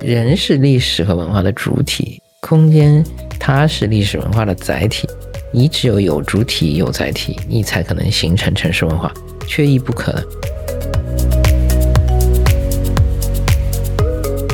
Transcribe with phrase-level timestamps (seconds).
[0.00, 3.02] 人是历史和文化的主体，空间
[3.40, 5.08] 它是历史文化的载体。
[5.50, 9.12] 你只有有主体有载体，你才可能形成城市文化，
[9.46, 10.26] 缺一不可的。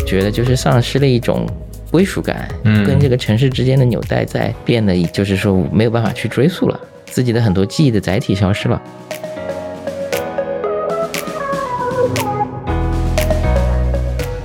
[0.07, 1.47] 觉得就是丧失了一种
[1.91, 8.81] 归属感，嗯跟这个城市之间的纽带在变得，就是说没有办法去追溯了，自己的很多记忆的载体消失了。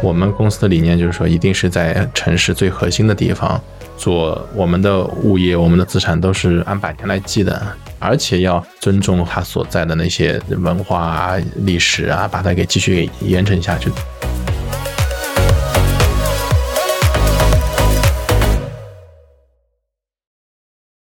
[0.06, 3.60] 我们公司的理念就是说，一定是在城市最核心的地方
[3.98, 13.90] 做我们的物业，我们的资产都是按百年来计的，而且要尊重它所在的那些文化啊、历史啊，把它给继续给延承下去。《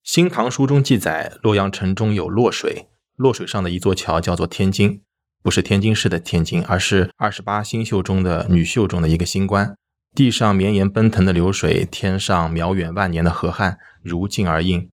[0.03, 5.03] 新唐书》中记载，洛阳城中有洛水，洛水上的一座桥叫做天津，
[5.43, 9.75] 不是天津市的天津，而是二十八星宿中的女宿中的一个星官。
[10.15, 14.89] 地上绵延奔腾的流水，天上渺远万年的河汉，如镜而映。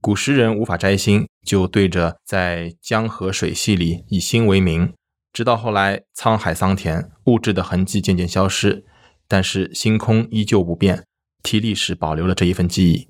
[0.00, 4.92] 古时人无法摘星，就对着在江河水系里以星为名。
[5.32, 8.84] 直到后来沧海桑田，物质的痕迹渐渐消失，
[9.26, 11.06] 但是星空依旧不变，
[11.42, 13.08] 替历史保留了这一份记忆。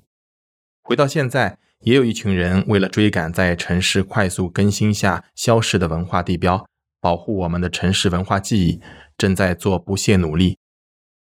[0.81, 6.65] 回到现在，也有一群人为了追赶在城市快速更新下消逝的文化地标，
[6.99, 8.81] 保护我们的城市文化记忆，
[9.15, 10.57] 正在做不懈努力。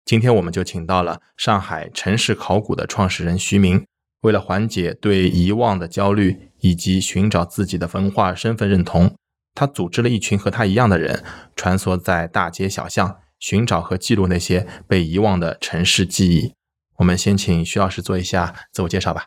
[0.05, 3.86] 今天我们就请到了上海城市考古的创始人徐明，
[4.23, 9.14] 为了缓解对遗忘的焦虑以及寻找自己的文化身份认同，
[9.55, 11.23] 他组织了一群和他一样的人，
[11.55, 16.53] 穿梭在大街小巷，寻找和记录那些被遗忘的城市记忆。
[16.97, 19.27] 我们先请徐老师做一下自我介绍吧。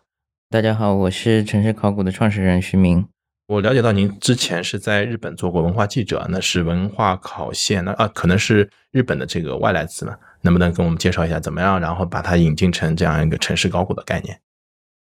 [0.52, 3.08] 大家好，我是城市考古的创始人徐明。
[3.48, 10.18] 我了解到您之前是在日本做过文化记者，那是文化考线，那啊可能是日本的这个外来词嘛？
[10.42, 14.42] 能不能跟我们介绍一下怎么样，然后把它引进成这样一个城市考古的概念？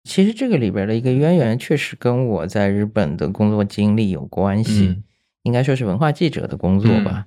[0.05, 5.03] 其实这个里边的一个渊源，确实跟我在日本的工作经历有关系，嗯
[5.45, 7.25] 应该说是文化记者的工作吧。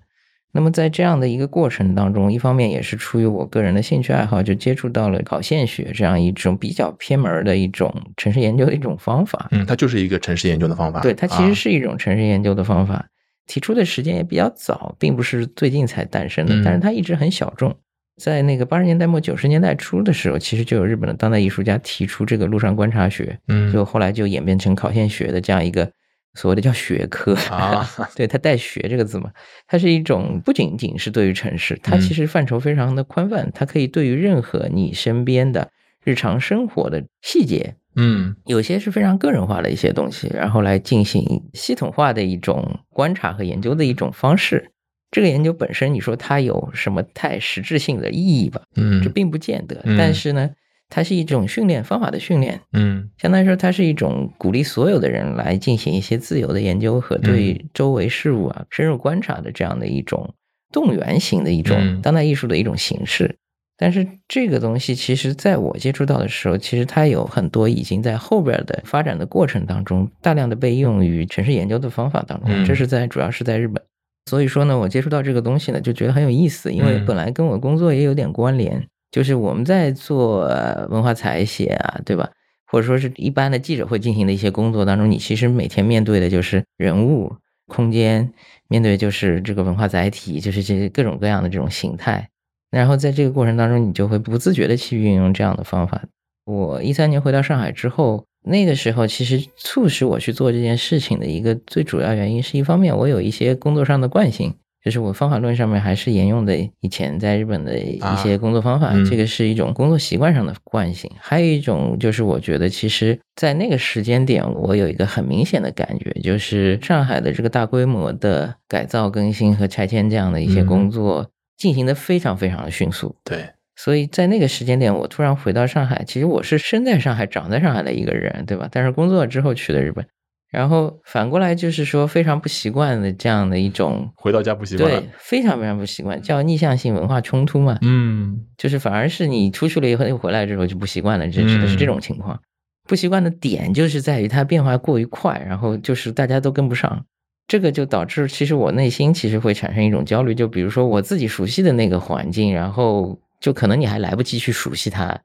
[0.55, 9.47] 那么在这样的一个过程当中，一方面也是出于我个人的兴趣爱好，就接触到了考线学这样一种比较偏门的一种城市研究的一种方法。
[9.49, 10.99] 嗯，它就是一个城市研究的方法。
[11.01, 13.03] 对，它其实啊是一种城市研究的方法，
[13.47, 17.75] 提出的时间也比较早，并不是最近才诞生的，嗯但是它一直很小众。
[18.21, 25.91] 在那个八十年代末九十年代初的时候，其实就有日本的当代艺术家提出这个陆上观察学，嗯就后来就演变成考现学的这样一个
[26.35, 29.31] 所谓的叫学科啊， 对，它带“学”这个字嘛，
[29.67, 35.69] 它是一种不仅仅是对于城市，它其嗯实范畴非常的宽泛，它可以对于任何你身边的
[36.03, 44.71] 日常生活的细节，嗯有些是非常个人化的一些东西，然后来进行系统化的一种观察和研究的一种方式。
[45.11, 48.63] 这个研究本身，你说它有什么太实质性的意义吧？
[48.75, 49.79] 嗯这嗯并不见得。
[49.83, 50.49] 嗯但是呢，
[50.89, 53.09] 它是一种训练方法的训练，嗯。
[53.17, 60.33] 相当于说它是一种鼓励所有的人来进行一些自由的研究和对周围事物啊深入观察的这样的一种
[60.71, 61.63] 动员型的一嗯。
[61.63, 63.35] 种当代艺术的一种形式。
[63.75, 72.49] 但是这个东西，其实在我接触到的时候，其实它有很多已经在后边的发展的过程当中，大量的被用于城市研究的方法当中。
[72.51, 72.63] 嗯。
[72.63, 73.81] 这是在主要是在日本，
[74.29, 77.05] 所以说呢，我接触到这个东西呢，就觉得很有意思，因为嗯。
[77.05, 80.47] 本来跟我工作也有点关联，就是我们在做
[80.89, 82.31] 文化采写啊，对吧？
[82.65, 87.31] 或者说是一般的记者会进行的一些工作当中，你其实每天面对的就是人物、
[87.67, 88.33] 空间，
[88.67, 92.27] 面对就是这个文化载体，就是这些各种各样的这种形态。
[92.71, 96.01] 然后在这个过程当中，你就会不自觉的去运用这样的方法。
[96.45, 111.09] 我一三年回到上海之后，那个时候其实促使我去做这件事情的一个最主要原因，是一方面我有一些工作上的惯性，就是我方法论上面还是沿用的以前在日本的一些工作方法，啊嗯这个是一种工作习惯上的惯性。
[111.17, 123.15] 还有一种就是我觉得，其实在那个时间点，我有一个很明显的感觉，就是上海的这个大规模的改造、更新和拆迁这样的一些嗯工作进行的非常非常的迅速。
[123.23, 123.47] 对，
[123.77, 126.03] 所以在那个时间点，我突然回到上海。
[126.05, 128.67] 其实我是生在上海、长在上海的一个人，对吧？
[128.69, 130.05] 但是工作之后去的日本，
[130.53, 137.79] 然后反过来就是说非常不习惯的这样的一种，回到家不习惯对，非常非常不习惯，叫逆向性文化冲突嘛。
[137.81, 142.39] 嗯就是反而是你出去了以后，又回来之后就不习惯了，这指的是这种情况。
[142.87, 147.03] 不习惯的点就是在于它变化过于快，然后就是大家都跟不上，
[147.47, 150.35] 这个就导致其实我内心其实会产生一种焦虑。
[150.35, 155.19] 就比如说我自己熟悉的那个环境，然后就可能你还来不及去熟悉它，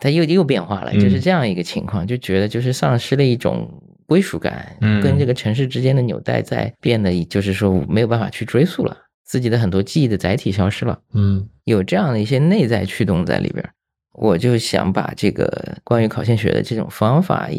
[0.00, 3.70] 它又又变化了，就是嗯这样一个情况，就觉得就是丧失了一种
[4.06, 13.70] 归属感，嗯跟这个城市之间的纽带在变得，就是说没有办法去追溯了，自己的很多记忆的载体消失了，嗯有这样的一些内在驱动在里边儿。
[14.18, 17.50] 我就想把这个关于考线学的这种方法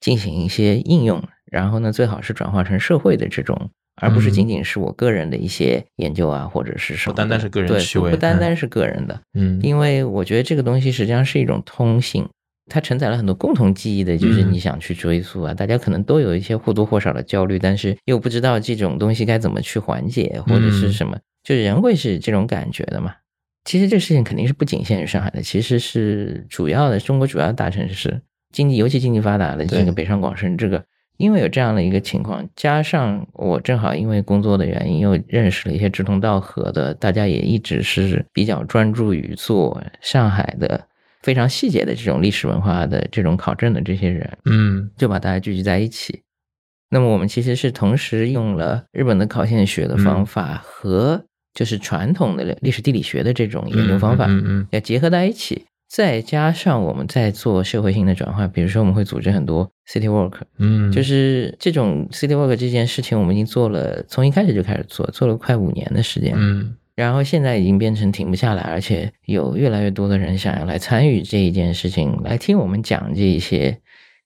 [0.00, 1.20] 进行一些应用，
[1.50, 3.70] 然后呢，最好是转化成社会的这种，
[4.00, 7.14] 而不是嗯仅仅是我个人的一些研究啊，或者是什么。
[7.14, 12.28] 不单单是个人对，趣味不不单嗯单是个人的，嗯因为我觉得这个东西实际上是一种通性，
[12.68, 23.14] 它承载了很多共同记忆的，就是嗯你想去追溯啊，大家可能都有一些或多或少的焦虑，但是又不知道这种东西该怎么去缓解，或者是嗯什么，就人会是这种感觉的嘛。
[23.64, 28.20] 其实这个事情肯定是不仅限于上海的，其实是主要的中国主要的大城市，
[28.52, 30.84] 经济尤其经济发达的这个北上广深这个。
[31.18, 40.86] 因为有这样的一个情况，加上我正好因为工作的原因，又认识了一些志同道合的，大家也一直是比较专注于做上海的
[41.26, 46.22] 非常细节的这种历史文化的这种考证的这些人，嗯就把大家聚集在一起。
[46.88, 51.20] 那么我们其实是同时用了日本的考线学的方法和
[51.52, 66.34] 就是传统的历史地理学的这种研究方法，嗯嗯要结合在一起，再加上我们在做社会性的转化，比如说我们会组织很多 city work，嗯，就是这种 city work 这件事情，我们已经做了，从一开始就开始做，做了快五年的时间。
[66.36, 73.78] 嗯然后现在已经变成停不下来，而且有越来越多的人想要来参与这一件事情，来听我们讲这一些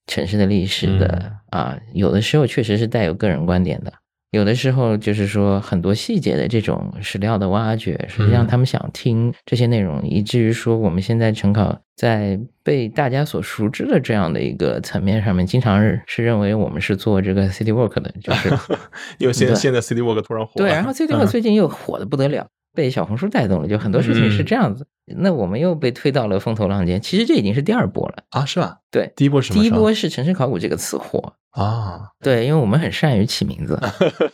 [0.06, 1.76] 城市的历史的、啊。
[1.92, 3.92] 有的时候确实是带有个人观点的，
[4.30, 18.48] 有的时候就是说很多细节的这种史料的挖掘，实际上嗯他们想听这些内容，以至于说我们现在成考在被大家所熟知的这样的一个层面上面，经常是是认为我们是做这个 city work 的，就是
[19.18, 24.86] 因为现在 City work 突然火了，对，然后 City work 最近又火的不得了，被小红书带动了，就很多事情是这样子。
[25.16, 28.22] 那我们又被推到了风头浪尖，其实这已经是第二波了。
[28.30, 28.78] 啊是吧？
[28.90, 33.76] 对，第一波是什么第一波是城市考古这个词火，啊，对，因为我们很善于起名字，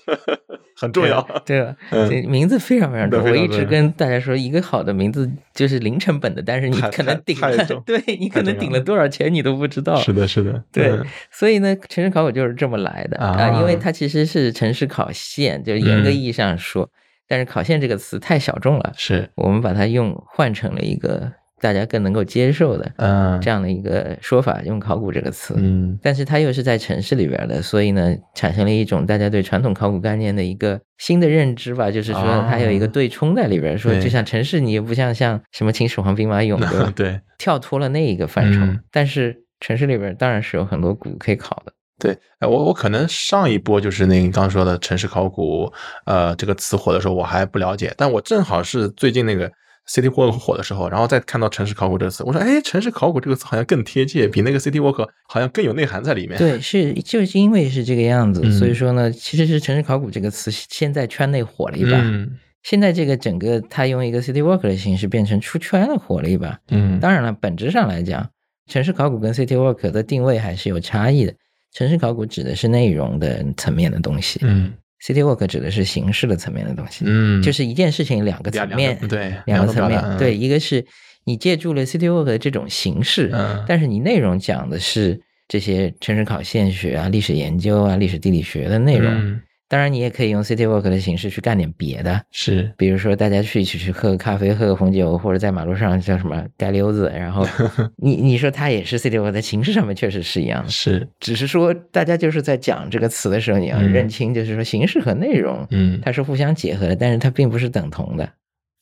[0.78, 1.26] 很重要。
[1.46, 1.74] 对吧？
[1.92, 3.30] 嗯这名字非常非常重要。
[3.30, 7.56] 我一直跟大家说，一个好的名字就是零成本的，但是你可能顶了，
[7.86, 9.96] 对你可能顶了多少钱你都不知道。
[9.96, 16.90] 是的，是的，对嗯，所以呢，城市考古就是这么来的啊、啊因为它其实是城市考线，就是严格嗯意义上说，
[17.28, 25.54] 但是考线这个词太小众了，是，我们把它用换成了一个大家更能够接受的嗯这样的一个说法，用考古这个词。
[25.56, 36.92] 嗯但是它又是在城市里边的，所以呢，产生了一种大家对传统考古概念的一个新的认知吧，就是说它有一个哦对冲在里边，说就像城市，你也不像像什么秦始皇兵马俑， 对吧？
[36.94, 41.72] 对跳脱了那一个范畴，嗯但是城市里边当然是有很多古可以考的。
[41.98, 45.72] 对，哎，我我可能上一波就是那个你刚刚说的城市考古，
[46.04, 49.50] 呃，这个词火的时候我还不了解，但我正好是最近那个
[49.88, 56.36] City Walk 火的时候，然后再看到城市考古这个词，我说，哎，城市考古这个词好像更贴切，比那个 City Walk 好像更有内涵在里面。
[56.36, 66.58] 对，是就是因为是这个样子，嗯所以说呢，其实是城市考古这个词先在圈内火了一把，嗯现在这个整个它用一个 city walk 的形式变成出圈了，火了一把。
[66.68, 68.28] 嗯当然了，本质上来讲，
[68.68, 71.32] 城市考古跟 city walk 的定位还是有差异的。
[71.72, 77.04] 城市考古指的是内容的层面的东西、嗯 c i t y walk 指的是形式的层面的东西。
[77.06, 80.00] 嗯，就是一件事情两个层面，对两个层面。
[80.00, 80.84] 嗯对，，一个是
[81.24, 89.12] 你借助了 city walk 的这种形式，嗯但是你内容讲的是这些城市考现学啊、历史研究啊、历史地理学的内容。
[89.12, 92.72] 嗯当然，你也可以用 city walk 的形式去干点别的，是。
[92.76, 97.46] 比如说大家去一起去喝个咖啡、喝个红酒，或者在马路上叫什么街溜子，然后
[97.98, 103.92] 你你说它也是 city walk，在形式上面确实是一样的，是，只是说大家就是在讲这个词的时候，你要嗯。
[103.92, 106.00] 认清，就是说形式和内容嗯。
[106.02, 108.28] 它是互相结合的，但是它并不是等同的。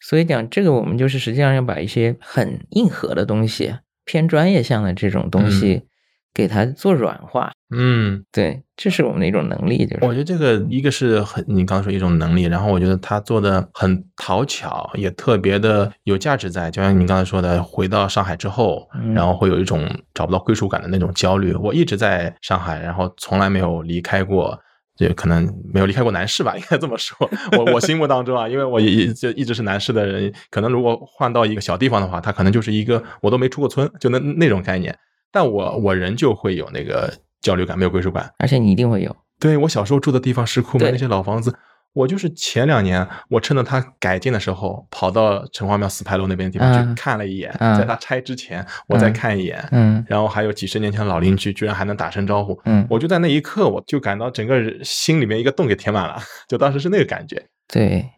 [0.00, 5.82] 所以讲这个，我们就是实际上要把一些很硬核的东西、偏专业向的这种东西，
[6.34, 7.52] 给它做软化。
[7.74, 8.24] 嗯。
[8.32, 16.70] 对，这是我们的一种能力，就是我觉得这个一个是很你刚刚说一种能力，然后我觉得他做的很讨巧，也特别的有价值在。
[16.70, 21.54] 就像你刚才说的，回到上海之后，嗯然后会有一种找不到归属感的那种焦虑。
[21.54, 24.58] 我一直在上海，然后从来没有离开过。
[24.96, 27.28] 就可能没有离开过南市吧， 应该这么说。
[27.58, 34.96] 我我心目当中啊，因为我也就一直是南市的人，可能如果换到一个小地方的话，他可能就是一个我都没出过村，就那那种概念。
[35.34, 37.12] 但我我仍旧会有那个
[37.42, 38.32] 焦虑感，没有归属感。
[38.38, 39.14] 而且你一定会有。
[39.40, 41.52] 对我小时候住的地方石库门那些老房子，
[41.92, 56.16] 我就是前两年我趁着它改建的时候，跑到城隍庙四牌楼那边的地方嗯去看了一眼，嗯在它拆之前我再看一眼，嗯然后还有几十年前的老邻居居然还能打声招呼，嗯，我就在那一刻我就感到整个心里面一个洞给填满了，
[56.48, 57.44] 就当时是那个感觉。
[57.68, 58.08] 对，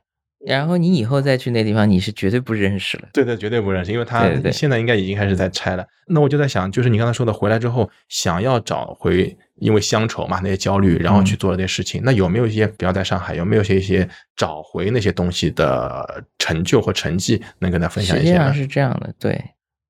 [0.47, 3.09] 然后你以后再去那地方，你是绝对不认识了。
[3.13, 5.85] 对对，绝对不认识，因为他现在应该已经开始在拆了。
[6.07, 12.01] 那我就在想，就是你刚才说的，回来之后想要找回，因为乡愁嘛，那些焦虑，然后去做了这些事情。
[12.05, 18.55] 那有没有一些，比如在上海，有没有一些一些找回那些东西的成就和成绩，能跟大家分享实际上？
[18.55, 19.45] 是这样的，对，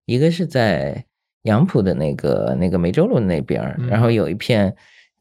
[0.07, 1.05] 一个是在
[1.43, 4.75] 杨浦的那个那个梅州路那边然后有一片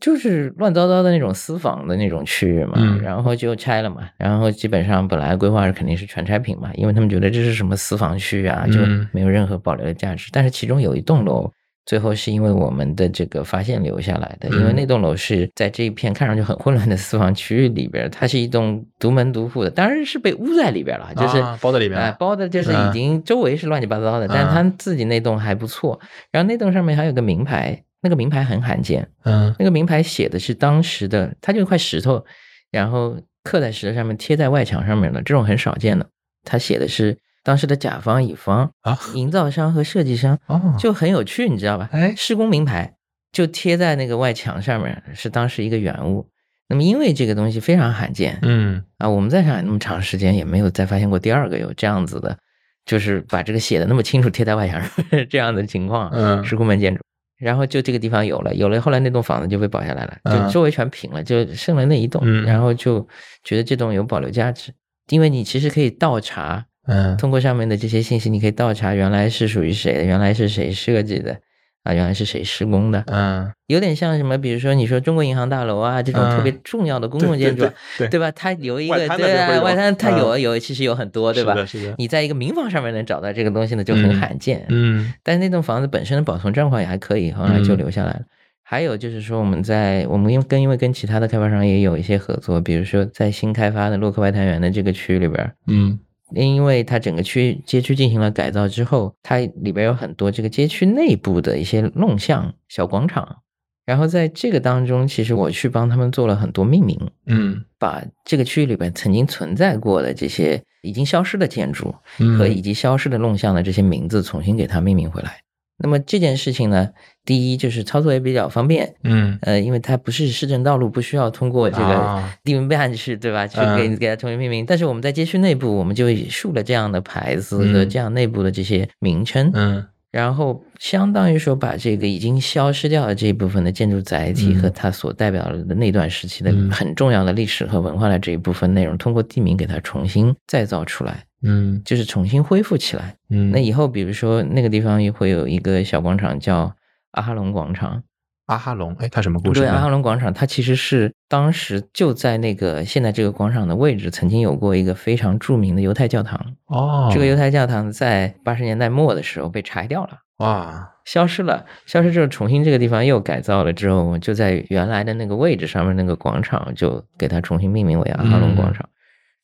[0.05, 10.29] 就是乱糟糟的那种私房的那种区域嘛，嗯然后就拆了嘛，然后基本上本来规划是肯定是全拆平嘛，因为他们觉得这是什么私房区啊，就嗯没有任何保留的价值。
[10.31, 11.51] 但是其中有一栋楼。
[11.88, 26.00] 最后是因为我们的这个发现留下来的，因为嗯那栋楼是在这一片看上去很混乱的私房区域里边儿，它是一栋独门独户的，当然是被捂在里边了，就是、啊包在里边包的就是嗯已经周围是乱七八糟的，但是他自己那栋还不错。
[26.31, 32.24] 然后那栋上面还有个名牌，那个名牌很罕见，嗯那个名牌写的是当时的，它就一块石头，
[32.69, 36.07] 然后刻在石头上面，贴在外墙上面的，这种很少见的。
[36.43, 41.89] 他写的是当时的甲方、乙方、啊营造商和设计商，哦，就很有趣，你知道吧？
[41.91, 42.93] 哎施工名牌
[43.31, 46.29] 就贴在那个外墙上面，是当时一个原物。
[46.67, 52.38] 那么因为这个东西非常罕见，嗯啊，我们在上海那么长时间也没有再发现过第二个有这样子的，
[52.85, 54.89] 就是把这个写的那么清楚贴在外墙上
[55.29, 57.01] 这样的情况，嗯施工门建筑。
[57.38, 60.46] 然后就这个地方有了，有了，后来那栋房子就被保下来了，嗯。
[60.46, 62.46] 就周围全平了，就剩了那一栋，嗯。
[62.46, 63.06] 然后就
[63.44, 64.72] 觉得这栋有保留价值，
[65.10, 67.18] 因为你其实可以倒查，嗯。
[67.18, 71.38] 通过上面的这些信息，你可以倒查原来是属于谁的，原来是谁设计的，
[71.86, 76.60] 啊，原来是谁施工的，嗯，有点像什么，比如说你说中国银行大楼啊这种特别嗯。
[76.63, 77.74] 重要的公共建筑啊，
[78.10, 78.20] 对。
[78.20, 78.32] 吧？
[78.32, 80.42] 它有一个对外滩它有嗯。
[80.42, 81.56] 有其实有很多，对吧？
[82.00, 84.65] 你在一个民房上面能找到这个东西呢，就很嗯罕见。
[84.70, 85.13] 嗯。
[85.22, 87.77] 但是那栋房子本身的保存状况也还可以，后来就嗯。
[87.77, 88.22] 留下来了。
[88.63, 96.00] 还有就是说，我们在我们因为跟因为跟其他的开发商也有一些合作，比如说在新开发的洛克外滩园的这个区域里边儿，嗯
[96.34, 103.38] 因为它整个区街区进行了改造之后，它里边有很多这个街区内部的一些弄巷小广场，
[103.86, 115.45] 然后在这个当中，其实我去帮他们做了很多命名，嗯把这个区域里边曾经存在过的这些已经消失的建筑嗯和已经消失的弄巷的这些名字重新给它命名回来。
[115.77, 116.89] 那么这件事情呢，
[117.25, 119.38] 第一就是操作也比较方便，嗯。
[119.41, 122.38] 呃，因为它不是市政道路，不需要通过这个啊。
[122.44, 123.46] 地名办去，对吧？
[123.46, 124.65] 去嗯给给它重新命名。
[124.65, 129.86] 但是我们在街区内部，我们就竖了这样的牌子和嗯这样内部的这些名称，嗯。
[130.12, 136.72] 然后相当于说把这个已经消失掉的这一部分的建筑载体嗯和它所代表的那段时期的嗯。
[136.72, 143.16] 很重要的历史和文化的这一部分内容，通过地名给它重新再造出来，嗯就是重新恢复起来。
[143.30, 146.74] 嗯，那以后，比如说那个地方也会有一个小广场叫
[147.12, 148.04] 阿哈隆广场，
[148.48, 149.92] 阿哈隆，哎，它什么故事对，阿哈呢？
[149.92, 156.56] 隆广场，它其实是当时就在那个现在这个广场的位置，曾经有过一个非常著名的犹太教堂。
[156.68, 160.20] 哦，这个犹太教堂在八十年代末的时候被拆掉了。
[160.40, 168.90] 哇，消失了，消失之后，重新这个地方又改造了之后，我就在原来的那个位置上面那个广场，就给它重新命名为阿哈隆广场。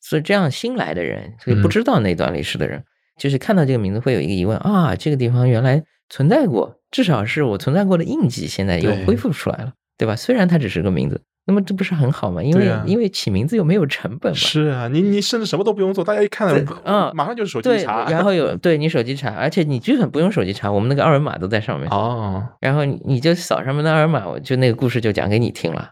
[0.02, 2.82] 所以这样新来的人，所以不知道那段历史的人，
[3.16, 10.16] 就是看到这个名字会有一个疑问啊，这个地方原来存在过，至少是我存在过的印记，现在又恢复出来了，对吧？
[10.16, 12.42] 虽然它只是个名字，那么这不是很好吗？
[12.42, 14.36] 因为、啊因为起名字又没有成本嘛。
[14.36, 21.88] 是啊，你你甚至什么都不用做，大家一看对，嗯马上就是手机，查，然后有对你手机查，而且你基本不用手机查，我们那个二维码都在上面。
[21.90, 25.90] 哦，然后你你就扫上面的二维码，我就那个故事就讲给你听了，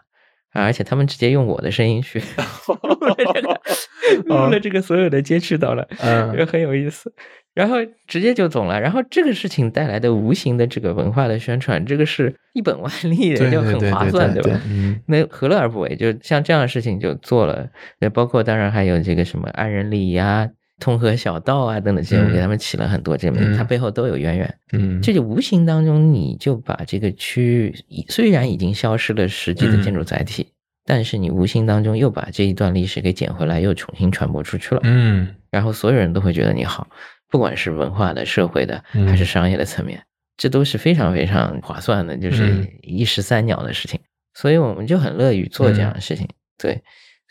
[0.51, 2.19] 啊而且他们直接用我的声音去
[2.83, 3.61] 录了这个
[4.25, 7.11] 录了这个所有的街区到了， 嗯就很有意思。
[7.53, 7.75] 然后
[8.07, 15.93] 直接就懂了，然后这个事情带来的无形的这个文化的宣传，这个是一本万利的，就很划算，对吧嗯那何乐而不为？
[15.97, 17.67] 就像这样的事情就做了，
[17.99, 20.47] 那包括当然还有这个什么安人礼呀、
[20.81, 23.55] 通河小道啊等等这些，我给他们起了很多这个名，嗯。
[23.55, 24.55] 它背后都有渊源。
[24.73, 30.47] 嗯，这就无形当中，你就把这个区域虽然已经消失了实际的建筑载体，
[30.83, 34.81] 但是你无形当中又把这一段历史给捡回来，又重新传播出去了。
[34.83, 35.33] 嗯。
[35.49, 36.87] 然后所有人都会觉得你好，
[37.29, 39.07] 不管是文化的、社会的嗯。
[39.07, 40.03] 还是商业的层面，
[40.35, 42.67] 这都是非常非常划算的，就是嗯。
[42.81, 43.99] 一石三鸟的事情。
[44.33, 46.27] 所以我们就很乐于做这样的事情。
[46.57, 46.81] 对，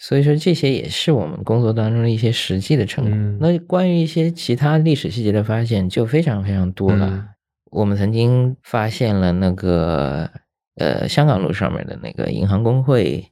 [0.02, 3.12] 所以说这些也是我们工作当中的一些实际的成果。
[3.14, 7.06] 嗯那关于一些其他历史细节的发现就非常非常多了。
[7.06, 7.28] 嗯
[7.70, 10.28] 我们曾经发现了那个
[10.74, 13.24] 呃香港路上面的那个银行工会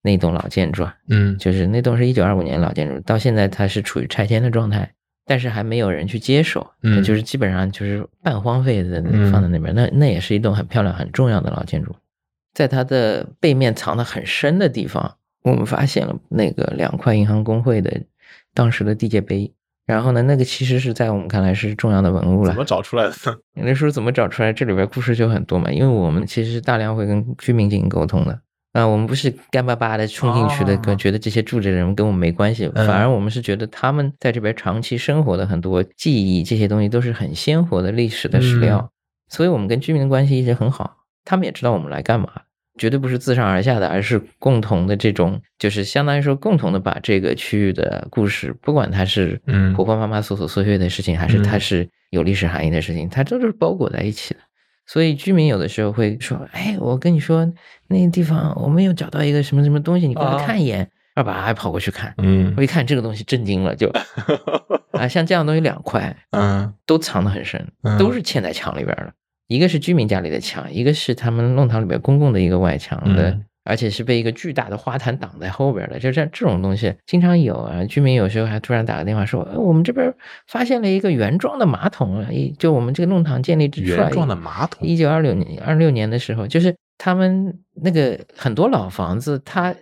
[0.00, 4.90] 那栋老建筑啊，嗯就是那栋是一九二五年老建筑，到现在它是处于拆迁的状态，
[5.26, 9.74] 但是还没有人去接手，嗯就是基本上就是半荒废的嗯放在那边。
[9.74, 11.94] 那那也是一栋很漂亮、很重要的老建筑，
[12.54, 18.02] 在它的背面藏得很深的地方，我们发现了那个两块银行工会的
[18.52, 19.52] 当时的地界碑。
[19.86, 22.50] 然后呢，那个其实是在我们看来是重要的文物了。
[22.50, 23.12] 怎么找出来的？
[23.54, 24.50] 那时候怎么找出来？
[24.50, 28.40] 这里边故事就很多嘛，因为我们其实大量会跟居民进行沟通的。
[28.72, 38.90] 啊，我们不是干巴巴的冲进去的，觉得这些住着的人跟我们没关系，反而我们是觉得他们在这边长期生活的很多记忆，这些东西都是很鲜活的历史的史料，
[39.28, 42.28] 所以我们跟居民的关系一直很好，他们也知道我们来干嘛，
[42.76, 49.40] 绝对不是自上而下的，而是共同的这种，就是相当于说共同的把这个区域的故事，不管它是
[49.74, 54.40] 婆婆妈妈琐琐碎碎的事情，还是它是有历史含义的事情，它这都是包裹在一起的。
[54.86, 57.50] 所以居民有的时候会说：“哎，我跟你说，
[57.88, 63.88] 那个地方我们又找到一个什么什么东西，你过来看一眼。”二爸还跑过去看，嗯，我一看这个东西震惊了， 就
[64.90, 67.66] 啊，像这样东西两块，嗯，都藏得很深，
[67.98, 69.14] 都是嵌在墙里边的。
[69.48, 73.40] 一个是居民家里的墙，一个是他们弄堂里边公共的一个外墙的。
[73.66, 77.82] 而且是被一个巨大的花坛挡在后边的，就这这种东西经常有啊。
[77.86, 80.14] 居民有时候还突然打个电话说：“我们这边
[80.46, 84.86] 发现了一个原装的马桶啊！”一就我们这个弄堂建立之初，原装的马桶。
[84.86, 89.74] 一九二六年二六年的时候，就是他们那个很多老房子，它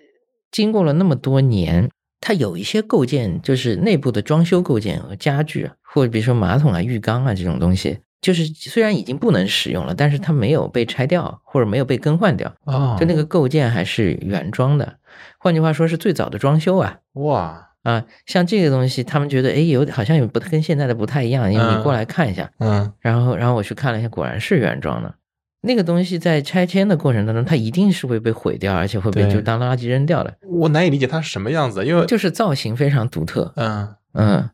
[0.52, 1.90] 经过了那么多年，
[2.20, 7.98] 它有一些构件，就是内部的装修构件和家具啊，或者比如说马桶啊、浴缸啊这种东西。
[8.22, 14.96] 就是虽然已经不能使用了，但是它没有被拆掉或者没有被更换掉啊，就那个构件还是原装的。
[15.38, 17.00] 换句话说，是最早的装修啊！
[17.14, 25.12] 哇啊，像这个东西，他们觉得哎，有好像有不跟现在的不太一样，因为你过来看一下，嗯，然后然后我去看了一下，果然是原装的。
[25.64, 30.32] 那个东西在拆迁的过程当中，它一定是会被毁掉，而且会被就当垃圾扔掉的。
[30.48, 33.52] 我难以理解它是什么样子，因为就是造型非常独特。
[33.56, 34.50] 嗯嗯。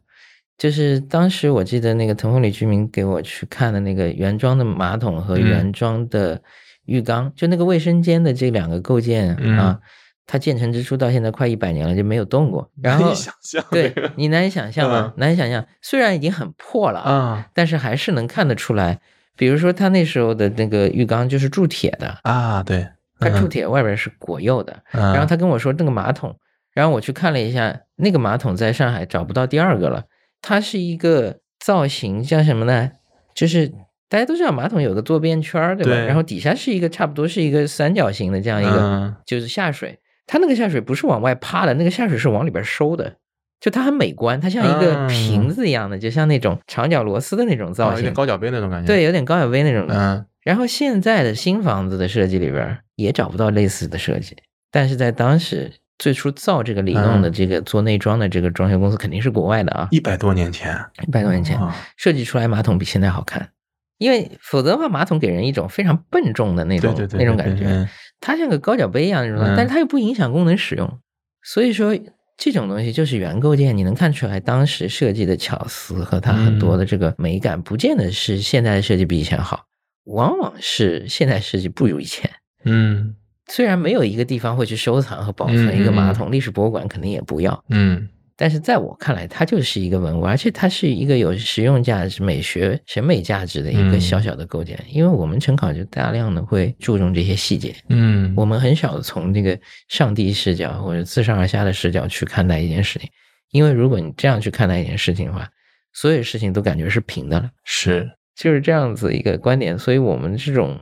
[0.59, 6.43] 就是当时我记得那个腾凤里居民给我去看的那个原装的马桶和原装的
[6.87, 9.79] 浴缸，就那个卫生间的这两个构件啊，
[10.27, 12.69] 它建成之初到现在快一百年了就没有动过。
[12.83, 15.15] 然后想象，对你难以想象吗？
[15.17, 15.65] 难以想象。
[15.81, 19.01] 虽然已经很破了啊，但是还是能看得出来。
[19.37, 22.85] 比如说他那时候的那个浴缸就是铸铁的啊，对，
[23.21, 24.83] 它铸铁外边是果釉的。
[24.91, 26.35] 然后他跟我说那个马桶，
[26.73, 30.03] 然后我去看了一下，那个马桶在上海找不到第二个了。
[30.41, 32.91] 它是一个造型，叫什么呢？
[33.35, 33.69] 就是
[34.09, 35.93] 大家都知道马桶有个坐便圈，对吧？
[36.07, 39.99] 然后底下是一个差不多是一个三角形的这样一个，就是下水。
[40.27, 43.17] 它那个下水不是往外趴的，那个下水是往里边收的，
[43.61, 48.87] 就它很美观，它像一个瓶子一样的，就像那种长角螺丝的那种造型，有点高脚杯那种感觉。
[48.87, 49.87] 对，有点高脚杯那种。
[49.89, 50.25] 嗯。
[50.43, 54.37] 然后现在的新房子的设计里边也找不到类似的设计，
[54.71, 55.73] 但是在当时。
[55.99, 61.59] 最初造这个里弄的这个做内装的这个装修公司肯定是国外的啊，一百多年前，一百多年前
[61.97, 63.51] 设计出来马桶比现在好看，
[63.99, 67.89] 因为否则的话马桶给人一种非常笨重的那种那种感觉，
[68.21, 71.01] 它像个高脚杯一样那种，但是它又不影响功能使用，
[71.43, 71.99] 所以说
[72.37, 79.65] 这种东西就是原构件，你能看出来当时设计的巧思和它很多的这个美感，不见得是现在的设计比以前好，
[80.05, 82.31] 往往是现在设计不如以前，
[82.65, 83.17] 嗯。
[83.51, 87.65] 虽然没有一个地方会去收藏和保存一个马桶，历史博物馆肯定也不要。
[87.71, 88.07] 嗯，
[88.37, 94.79] 但是在我看来，它就是一个文物，而且它是一个有实用价值、美学、审美价值的一个小小的构件。
[94.91, 97.75] 因为我们成考就大量的会注重这些细节。
[97.89, 99.59] 嗯，我们很少从这个
[99.89, 103.09] 上帝视角或者自上而下的视角去看待一件事情，
[103.53, 105.49] 因为如果你这样去看待一件事情的话，
[105.95, 107.49] 所有事情都感觉是平的了。
[107.65, 109.79] 是，就是这样子一个观点。
[109.79, 110.79] 所以我们这种。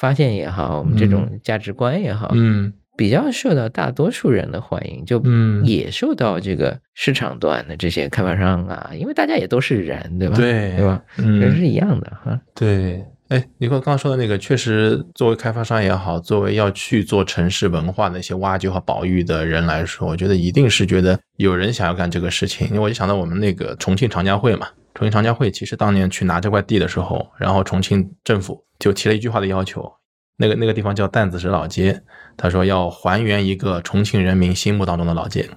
[0.00, 10.36] 发现也好，我们这种价值观也好，嗯，比较受到大多数人的欢迎，就嗯也受到这个市场端的这些开发商啊，因为大家也都是人，对吧？
[10.36, 11.02] 对，对吧？
[11.16, 12.40] 人是一样的哈。
[12.54, 22.66] 对，哎，你刚刚说的那个，确实，作为开发商也好，作为要去做城市文化的一些挖掘和保育的人来说，我觉得一定是觉得有人想要干这个事情。
[22.68, 28.64] 因为我就想到我们那个重庆长江汇嘛，重庆长江汇其实当年去拿这块地的时候，然后重庆政府。
[28.80, 29.92] 就提了一句话的要求，
[30.38, 32.02] 那个那个地方叫担子石老街，
[32.34, 35.50] 他说要还原一个重庆人民心目当中的老街。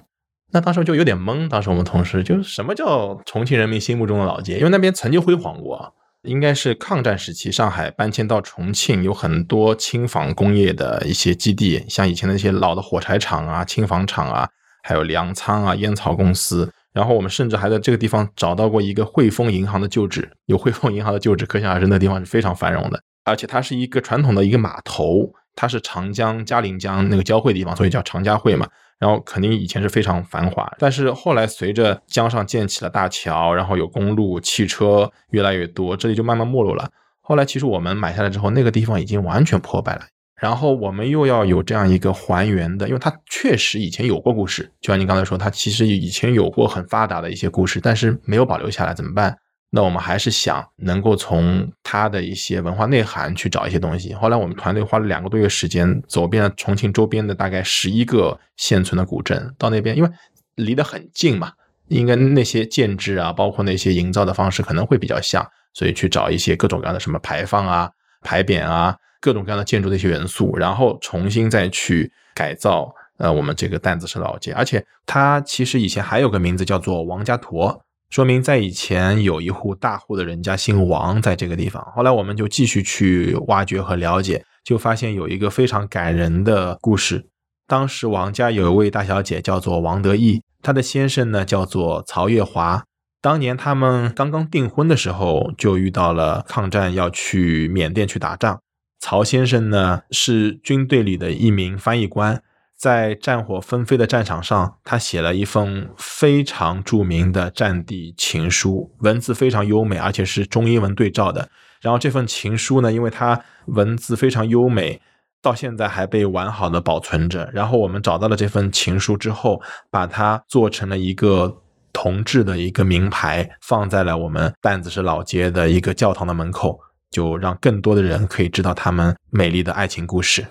[0.52, 4.58] 那当时就有点懵，当时我们同事就什么叫重庆人民心目中的老街？
[4.58, 14.46] 因为那边曾经辉煌过，应该是抗战时期上海搬迁到重庆，有很多轻纺工业的一些基地，像以前的那些老的火柴厂啊、轻纺厂啊，
[14.82, 16.70] 还有粮仓啊、烟草公司。
[16.94, 23.02] 然后我们甚至还在这个地方找到过一个汇丰银行的旧址，有汇丰银行的旧址，可想而知那地方是非常繁荣的。
[23.24, 28.66] 而且它是一个传统的一个码头，它是长江、嘉陵江那个交汇地方，所以叫长嘉汇嘛。
[29.00, 36.88] 然后肯定以前是非常繁华，但是后来随着江上建起了大桥，然后有公路、汽车越来越多，这里就慢慢没落了。
[37.20, 40.02] 后来其实我们买下来之后，那个地方已经完全破败了。
[40.40, 49.36] 然后我们又要有这样一个还原的，因为它确实以前有过故事，就像您刚才说，它其实以前有过很发达的一些故事，但是没有保留下来，怎么办？
[49.70, 54.14] 那我们还是想能够从它的一些文化内涵去找一些东西。
[54.14, 60.10] 后来我们团队花了两个多月时间，走遍了重庆周边的大概十一个现存的古镇，到那边因为
[60.54, 61.52] 离得很近嘛，
[61.88, 74.52] 应该那些建制啊，包括那些营造的方式可能会比较像，所以去找一些各种各样的什么牌坊啊、牌匾啊，各种各样的建筑的一些元素，然后重新再去改造呃我们这个担子石老街。
[74.52, 77.80] 而且它其实以前还有个名字叫做王家坨。
[78.10, 81.82] 说明在以前有一户大户的人家姓王，在这个地方。
[81.96, 87.26] 后来我们就继续去挖掘和了解，就发现有一个非常感人的故事。
[87.66, 92.84] 当时王家有一位大小姐叫做王德义，她的先生呢叫做曹月华。
[93.22, 98.60] 当年他们刚刚订婚的时候，就遇到了抗战，要去缅甸去打仗。
[99.04, 102.42] 曹先生呢是军队里的一名翻译官。
[102.74, 111.50] 在战火纷飞的战场上，他写了一封非常著名的战地情书，文字非常优美，而且是中英文对照的。
[111.82, 115.02] 然后这份情书呢，因为它文字非常优美，
[115.42, 117.50] 到现在还被完好的保存着。
[117.52, 121.58] 然后我们找到了这份情书之后，把它做成了一个
[121.92, 126.80] 铜制的一个名牌，放在了我们担子石老街的一个教堂的门口，
[127.14, 130.44] 就让更多的人可以知道他们美丽的爱情故事。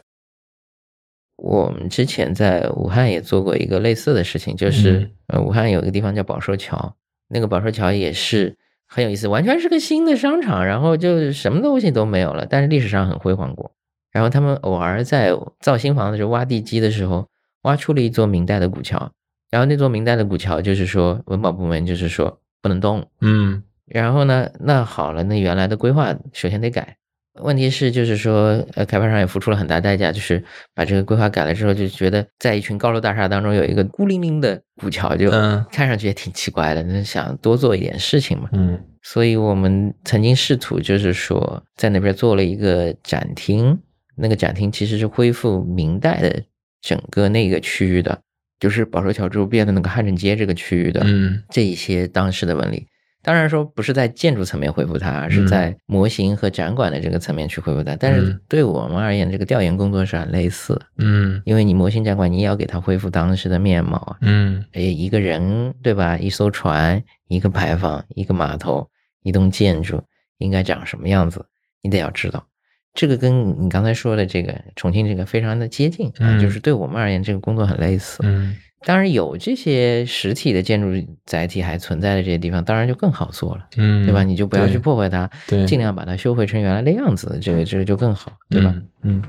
[1.35, 6.95] 我们之前在武汉也做过一个类似的事情，就是呃，武汉有一个地方叫宝寿桥，
[7.27, 13.75] 那个宝寿桥也是很有意思，完全是个新的商场，然后就什么东西都没有了，但是历史上很辉煌过。
[14.13, 17.27] 然后他们偶尔在造新房的时候挖地基的时候，
[17.63, 19.11] 挖出了一座明代的古桥，
[19.49, 26.97] 然后那座明代的古桥就是说文保部门就是说不能动，嗯，然后呢，那好了，那原来的规划首先得改。
[27.41, 30.43] 问题是，就是说，呃，开发商也付出了很大代价，就是
[30.75, 35.29] 把这个规划改了之后，就觉得在一群高楼大厦当中有一个孤零零的古桥，就
[35.71, 36.83] 看上去也挺奇怪的。
[36.83, 43.79] 那想多做一点事情嘛，嗯，所以我们曾经试图，就是说在那边做了一个展厅，
[44.15, 46.43] 那个展厅其实是恢复明代的
[46.81, 48.19] 整个那个区域的，
[48.59, 52.87] 就是保寿桥周边的那个汉正街这个区域的，嗯，这一些当时的纹理。
[53.23, 57.95] 当然说不是在建筑层面恢复它，而是在模型和展馆的这个层面去恢复它。
[57.95, 66.17] 但是对我们而言，这个调研工作是很类似，嗯，因为你模型展馆你也要给它恢复当时的面貌啊，嗯，哎，一个人对吧？
[66.17, 68.89] 一艘船，一个牌坊，一个码头，
[69.23, 70.03] 一栋建筑
[70.37, 71.45] 应该长什么样子，
[71.81, 72.45] 你得要知道。
[72.93, 78.57] 这个跟你刚才说的这个重庆这个非常的接近啊，就是对我们而言，这个工作很类似，嗯。
[78.85, 80.87] 当然有这些实体的建筑
[81.25, 84.23] 载体还存在的这些地方，当然就更好做了，嗯，对吧？
[84.23, 88.75] 你就不要去破坏它，对，尽量把它修回成原来的样子，这个这个就更好，对吧？
[89.01, 89.21] 嗯，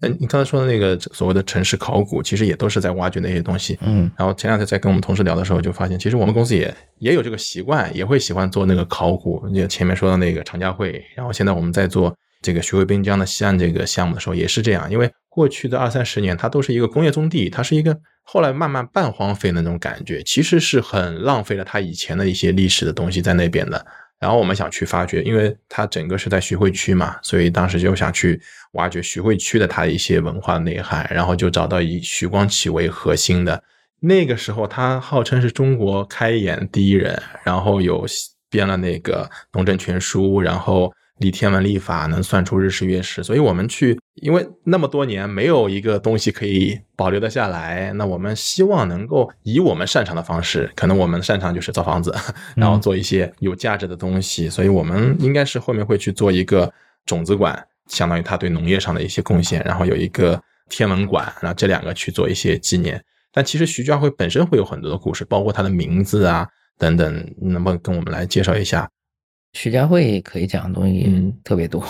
[0.00, 4.10] 那，你刚才说的那个所谓的城市考古，其实也都是在挖掘那些东西，嗯。
[4.16, 9.48] 然后前两天在跟我们同事聊的时候，就发现其实我们公司也也有这个习惯，也会喜欢做那个考古。
[9.50, 12.12] 就前面说的那个长嘉汇，然后现在我们在做
[12.42, 17.98] 这个徐汇滨江的西岸这个项目的时候，也是这样，因为过去的二三十年，它都是一个工业宗地，它是一个。
[18.24, 23.84] 后来慢慢半荒废的那种感觉，其实是很浪费了它以前的一些历史的东西在那边的。
[24.20, 28.40] 然后我们想去发掘，因为它整个是在徐汇区嘛，所以当时就想去
[28.74, 33.60] 挖掘徐汇区的它一些文化内涵，然后就找到以徐光启为核心的。
[33.98, 38.06] 那个时候他号称是中国开眼第一人，然后有
[38.48, 40.92] 编了那个《农政全书》，然后。
[41.22, 52.14] 立天文历法能算出日食月食，所以我们去，因为那么多年没有一个东西可以保留得下来，那我们希望能够以我们擅长的方式，可能我们擅长就是造房子，
[52.56, 56.70] 然后做一些有价值的东西，所以我们应该是后面会去做一个
[57.06, 63.02] 种子馆，相当于他对农业上的一些贡献，然后有一个天文馆，然后这两个去做一些纪念。
[63.32, 66.46] 但其实徐家汇本身会有很多的故事，包括它的名字啊
[66.78, 68.88] 等等，能不能跟我们来介绍一下？
[69.52, 71.84] 徐家汇可以讲的东西特别多，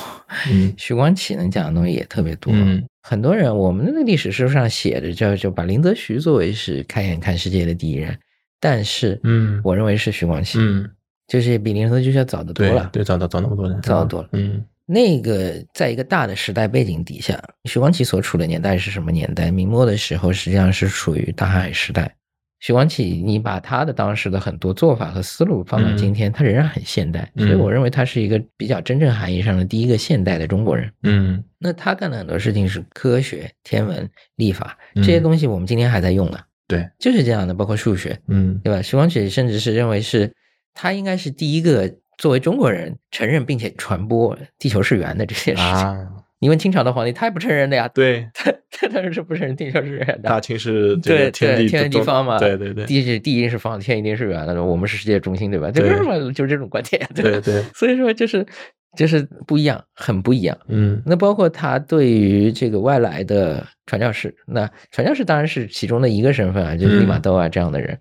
[0.51, 2.53] 嗯， 徐光启能讲的东西也特别多。
[2.53, 8.18] 嗯，很多人我们那个历史书上写着叫就把林则徐作为是开眼看世界的第一人，
[8.61, 10.90] 但是，嗯，我认为是徐光启，嗯，
[11.29, 14.29] 就是比林则徐要早得多了，对，早早早那么多人，早得多了。
[14.33, 19.51] 嗯，那个在一个大的时代背景底下，徐光启所处的年代是什么年代？
[19.53, 22.12] 明末的时候实际上是处于大航海时代。
[22.62, 30.88] 徐光启，你把他的当时的很多做法和思路放到今天，他仍然很现代，所以我认为他是一个比较真正含义上的第一个现代的中国人。
[31.03, 36.38] 嗯，那他干的很多事情是科学、天文、历法这些东西，我们今天还在用呢。
[36.68, 38.81] 对，就是这样的，包括数学，嗯，对吧？
[38.81, 40.33] 徐光启甚至是认为是
[40.72, 46.09] 他应该是第一个作为中国人承认并且传播地球是圆的这些事情。
[46.42, 47.87] 你问清朝的皇帝，他也不承认的呀。
[47.87, 50.28] 对， 他他当然是不承认地球是圆的。
[50.28, 55.70] 大清是这对个天地对天地方嘛，对对对地是地一定是方，天一定是圆的，我们是世界中心，对吧？
[55.70, 58.44] 这为对什么就是这种观点对对，所以说就是
[58.98, 60.59] 就是不一样，很不一样。
[60.66, 67.96] 嗯那包括他对于这个外来的传教士，那传教士当然是其中的一个身份啊，就是利玛窦啊这样的人。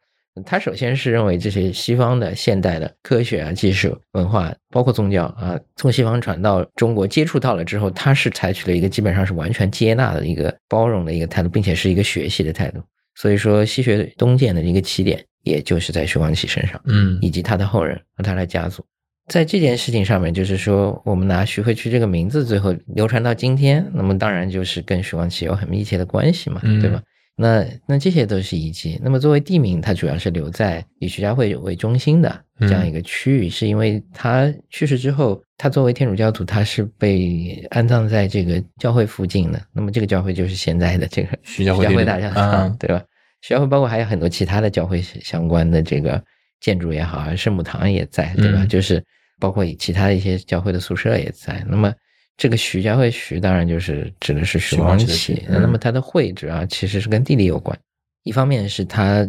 [0.45, 12.81] 他首先是认为这些西方的现代的科学啊、技术、文化，包括宗教啊，从西方传到中国接触到了之后，他是采取了一个基本上是完全接纳的一个包容的一个态度，并且是一个学习的态度。
[13.15, 16.81] 所以说，西学东渐的一个起点，也就是在徐光启身上。
[16.85, 18.83] 嗯以及他的后人和他的家族。
[19.27, 27.01] 在这件事情上面，就是说，我们拿徐汇区这个名字最后流传到今天，那么当然就是跟徐光启有很密切的关系嘛，嗯对吧？
[27.35, 28.99] 那那这些都是遗迹。
[29.03, 39.61] 那么作为地名，它主要是留在以徐家汇为中心的这样一个区域，是因为他去世之后，他作为天主教徒，他是被安葬在这个教会附近的。
[39.73, 43.03] 那么这个教会就是现在的这个 徐家汇地理大教啊堂，对吧？
[43.41, 46.23] 徐家汇包括还有很多其他的教会相关的这个
[46.59, 48.63] 建筑也好啊，圣母堂也在，对吧？
[48.63, 49.03] 嗯就是
[49.39, 51.65] 包括其他的一些教会的宿舍也在。
[51.67, 51.91] 那么
[52.37, 57.77] 这个徐家汇徐当然就是指的是徐徐光启那么它的汇主要其实是跟地理有关，
[58.23, 59.27] 一方面是它。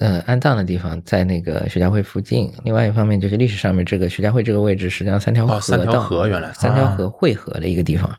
[0.00, 8.12] 呃，安葬的地方在那个徐家汇附近，另外一方面就是历史上面这个徐家汇这个位置，实际上三条河哦三条道河原来三条啊河汇合的一个地方。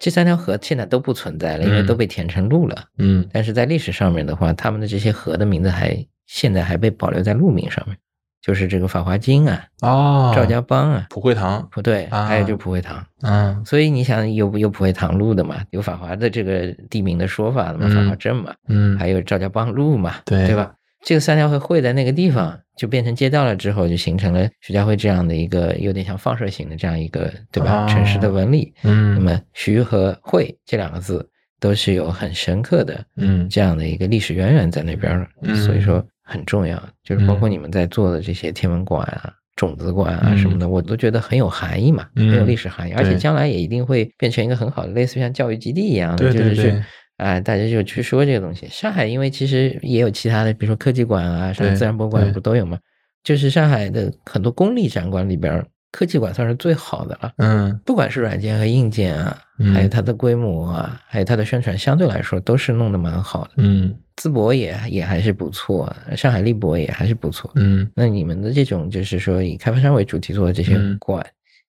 [0.00, 2.84] 这三条河现在都不存在了，因为嗯都被填成路了。
[2.98, 7.96] 嗯但是在历史上面的话，他们的这些河的名字还现在还被保留在路名上面，
[8.42, 13.04] 就是这个法华经啊、哦，赵家浜啊，普惠堂，不对，啊还有就普惠堂。
[13.22, 20.72] 嗯所以你想有有普惠堂路的嘛，有法华的这个地名的说法的嘛，嗯法华镇嘛，嗯，还有赵家浜路嘛，对对吧？
[21.02, 27.84] 这个三条河汇在那个地方就变成街道了，之后就形成了徐家汇这样的一个有点像放射型的这样一个，对吧？
[27.84, 28.72] 哦城市的纹理。
[28.84, 31.26] 嗯那么徐和汇这两个字
[31.58, 36.80] 都是有很深刻的嗯这样的一个历史渊源在那边儿嗯所以说很重要。
[37.04, 46.82] 就是包括你们在做的这些天文馆啊、种子馆啊嗯什么的，我都觉得很有含义嘛，嗯很有历史含义，而且将来也一定会变成一个很好的，类似于像教育基地一样的，对对就是去对
[47.16, 48.66] 啊、大家就去说这个东西。
[48.68, 52.78] 上海因为其实也有其他的，比如说科技馆啊，什么自然博物馆不都有吗？
[53.22, 57.30] 就是上海的很多公立展馆里边儿，科技馆算是最好的了。
[57.36, 63.50] 嗯不管是软件和硬件啊，嗯还有它的规模啊，还有它的宣传，相对来说都是弄得蛮好的。
[63.58, 67.50] 嗯淄博也也还是不错，上海立博也还是不错。
[67.54, 71.24] 嗯那你们的这种就是说以开发商为主题做的这些嗯馆，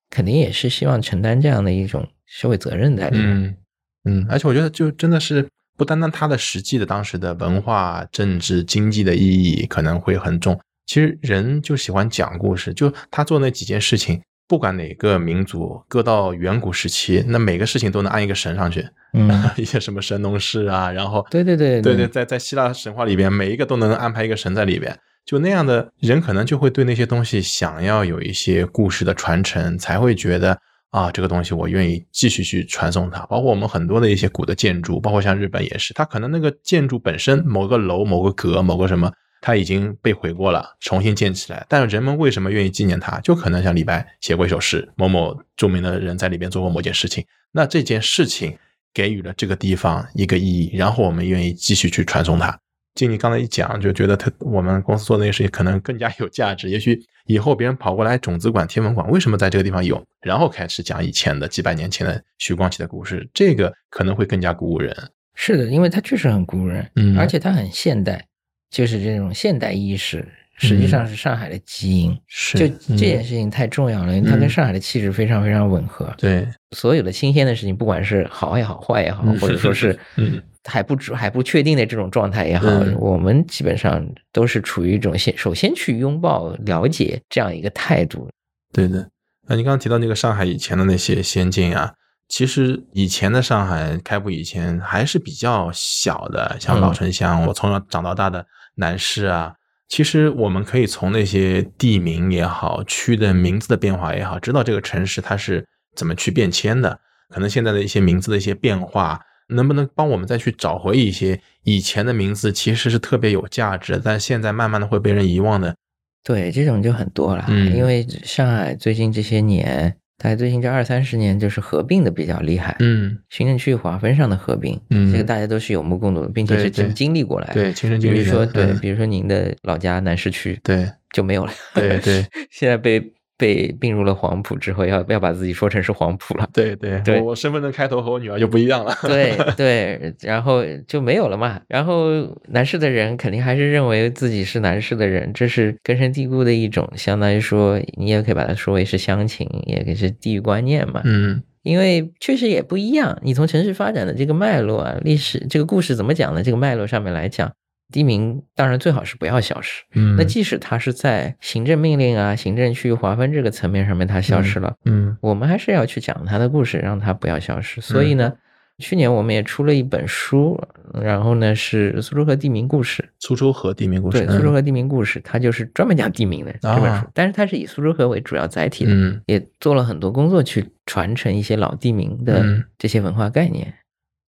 [0.09, 3.43] 肯定也是希望承担这样的一种社会责任在里面。
[3.43, 3.55] 嗯
[4.03, 14.21] 嗯，而且我觉得就真的是不单单它的实际的当时的文化、政治、经济的意义可能会很重，其实人就喜欢讲故事，就他做那几件事情。
[14.51, 30.59] 不管哪个民族，搁到远古时期，那每个事情都能安一个神上去，嗯， 一些什么神农氏啊，然后对对对对对，在在希腊神话里边，每一个都能安排一个神在里边，就那样的人，可能就会对那些东西想要有一些故事的传承，才会觉得
[30.89, 33.21] 啊，这个东西我愿意继续去传送它。
[33.27, 39.13] 包括我们很多的一些古的建筑，包括像日本也是，它可能那个建筑本身某个楼、某个阁、某个什么。
[39.41, 41.65] 它已经被毁过了，重新建起来。
[41.67, 43.19] 但是人们为什么愿意纪念它？
[43.19, 47.25] 就可能像李白写过一首诗，某某著名的人在里边做过某件事情。
[47.51, 48.57] 那这件事情
[48.93, 52.57] 给予了这个地方一个意义，然后我们愿意继续去传送它。
[52.93, 56.69] 经理刚才一讲，就觉得他我们公司做的那些事情可能更加有价值。
[56.69, 60.03] 也许以后别人跑过来种子馆、天文馆，为什么在这个地方有？
[60.21, 64.93] 然后开始讲以前的几百年前的徐光启的故事，这个可能会更加鼓舞人。
[65.35, 68.27] 是的，因为它确实很鼓舞人，嗯而且它很现代，
[68.71, 70.25] 就是这种现代意识，
[70.57, 72.17] 实际上是上海的基因。
[72.25, 76.11] 是这件事情太重要了，因为它跟嗯上海的气质非常非常吻合。
[76.17, 88.29] 对，所有的新鲜的事情，不管是好也好，坏也好，嗯或者说是 嗯还不知还不确定的这种状态也好，嗯我们基本上都是处于一种先首先去拥抱、了解这样一个态度。
[88.71, 89.09] 对的。
[89.47, 91.91] 那你刚刚提到那个上海以前的那些先进啊，
[92.31, 99.53] 其实以前的上海开埠以前还是比较小的，像老嗯城乡，我从小长到大的南市啊，
[99.89, 106.97] 其实我们可以从那些地名也好，区的名字的变化也好，知道这个城市它是怎么去变迁的。
[107.27, 115.75] 可能现在的一些名字的一些变化，能不能帮我们再去找回一些以前的名字，其实是特别有价值，但现在慢慢的会被人遗忘的。
[116.23, 125.11] 对，这种就很多了，嗯因为上海最近这些年，大概最近这二三十年，就是合并的比较厉害，嗯，行政区域划分上的合并，嗯。
[125.11, 127.53] 这个大家都是有目共睹的，并且是经经历过来的。
[127.55, 128.79] 对，亲身比经历比如说，对，嗯。
[128.79, 130.87] 比如说您的老家南市区对。
[131.11, 133.01] 就没有了，对对， 现在被
[133.41, 136.47] 被并入了黄埔之后，要要把自己说成是黄埔了。
[136.53, 138.95] 对对对我我身份证开头和我女儿就不一样了。
[139.01, 141.59] 对 对，然后就没有了嘛。
[141.67, 142.05] 然后
[142.49, 151.01] 南市的人肯定还是认为自己是南市的人，这是根深蒂固的一种，相当于说你也可以把它说为是乡情，也可以是地域观念嘛。
[151.03, 153.19] 嗯因为确实也不一样。
[153.21, 156.41] 你从城市发展的这个脉络啊，历史这个故事怎么讲呢？
[156.41, 157.51] 这个脉络上面来讲，
[157.91, 159.83] 地名当然最好是不要消失。
[159.93, 167.81] 嗯，那即使它是在行政命令啊、行政区域划分这个层面上面它消失了，嗯我们还是要去讲它的故事，让它不要消失。
[167.81, 168.33] 所以呢，
[168.79, 170.59] 去年我们也出了一本书，
[171.01, 178.91] 然后呢是苏州河地名故事，苏州河地名故事，对，苏州河地名故事，它就是专门讲地名的这本书啊，但是它是以苏州河为主要载体的。
[178.93, 183.73] 嗯也做了很多工作去传承一些老地名的嗯这些文化概念。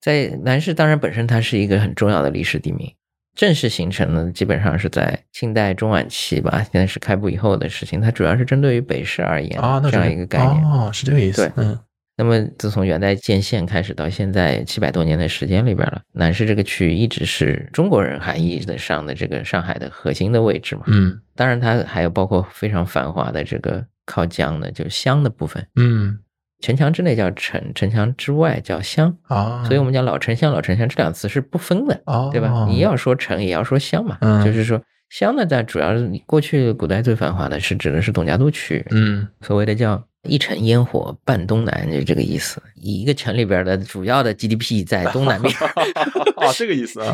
[0.02, 2.92] 在南市，当然本身它是一个很重要的历史地名，
[3.36, 8.02] 正式形成呢，基本上是在清代中晚期吧，现在是开埠以后的事情。
[8.02, 10.64] 它主要是针对于北市而言啊，那这样一个概念。
[10.64, 11.50] 哦，是这个意思。
[11.56, 11.80] 对嗯
[12.18, 20.84] 那么自从元代建县开始到现在七百多年的时间里边了，南市这个区域一直是中国人含义的上的这个上海的核心的位置嘛。
[20.88, 25.66] 嗯当然，它还有包括非常繁华的这个靠江的，就是乡的部分。
[25.78, 26.20] 嗯
[26.62, 32.66] 城墙之内叫城，城墙之外叫乡，啊，所以我们讲老城乡、老城乡这两个词是不分的，哦，对吧？
[32.70, 34.18] 你要说城，也要说乡嘛。
[34.22, 42.62] 嗯就是说乡呢，在主要是过去古代最繁华的是指的是董家渡区，嗯所谓的叫一城烟火半东南，就这个意思。
[42.76, 45.52] 一个城里边的主要的 GDP 在东南面，
[46.38, 47.14] 哦，这个意思啊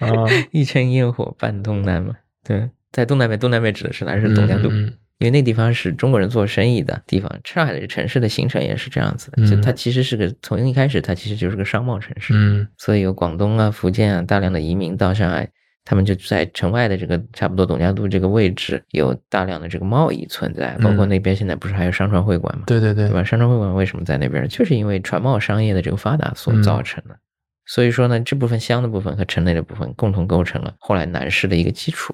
[0.00, 0.08] 啊，
[0.50, 2.14] 一城烟火半东南嘛。
[2.44, 4.18] 对，在东南面，东南面指的是哪？
[4.20, 4.68] 是董家渡。
[4.70, 15.48] 嗯因为那地方是中国人做生意的地方，上海的城市的形成也是这样子的，就嗯它其实是个从一开始它其实就是个商贸城市，嗯所以有广东啊、福建啊大量的移民到上海，
[15.84, 23.22] 他们就在城外的这个差不多董家渡这个位置有大量的这个贸易存在，包括嗯那边现在不是还有商船会馆嘛，对对对对吧？
[23.22, 24.48] 商船会馆为什么在那边？
[24.48, 27.16] 就是因为船贸商业的这个发达所嗯造成的。
[27.64, 32.12] 所以说呢，这部分乡的部分和城内的部分共同构成了后来南市的一个基础。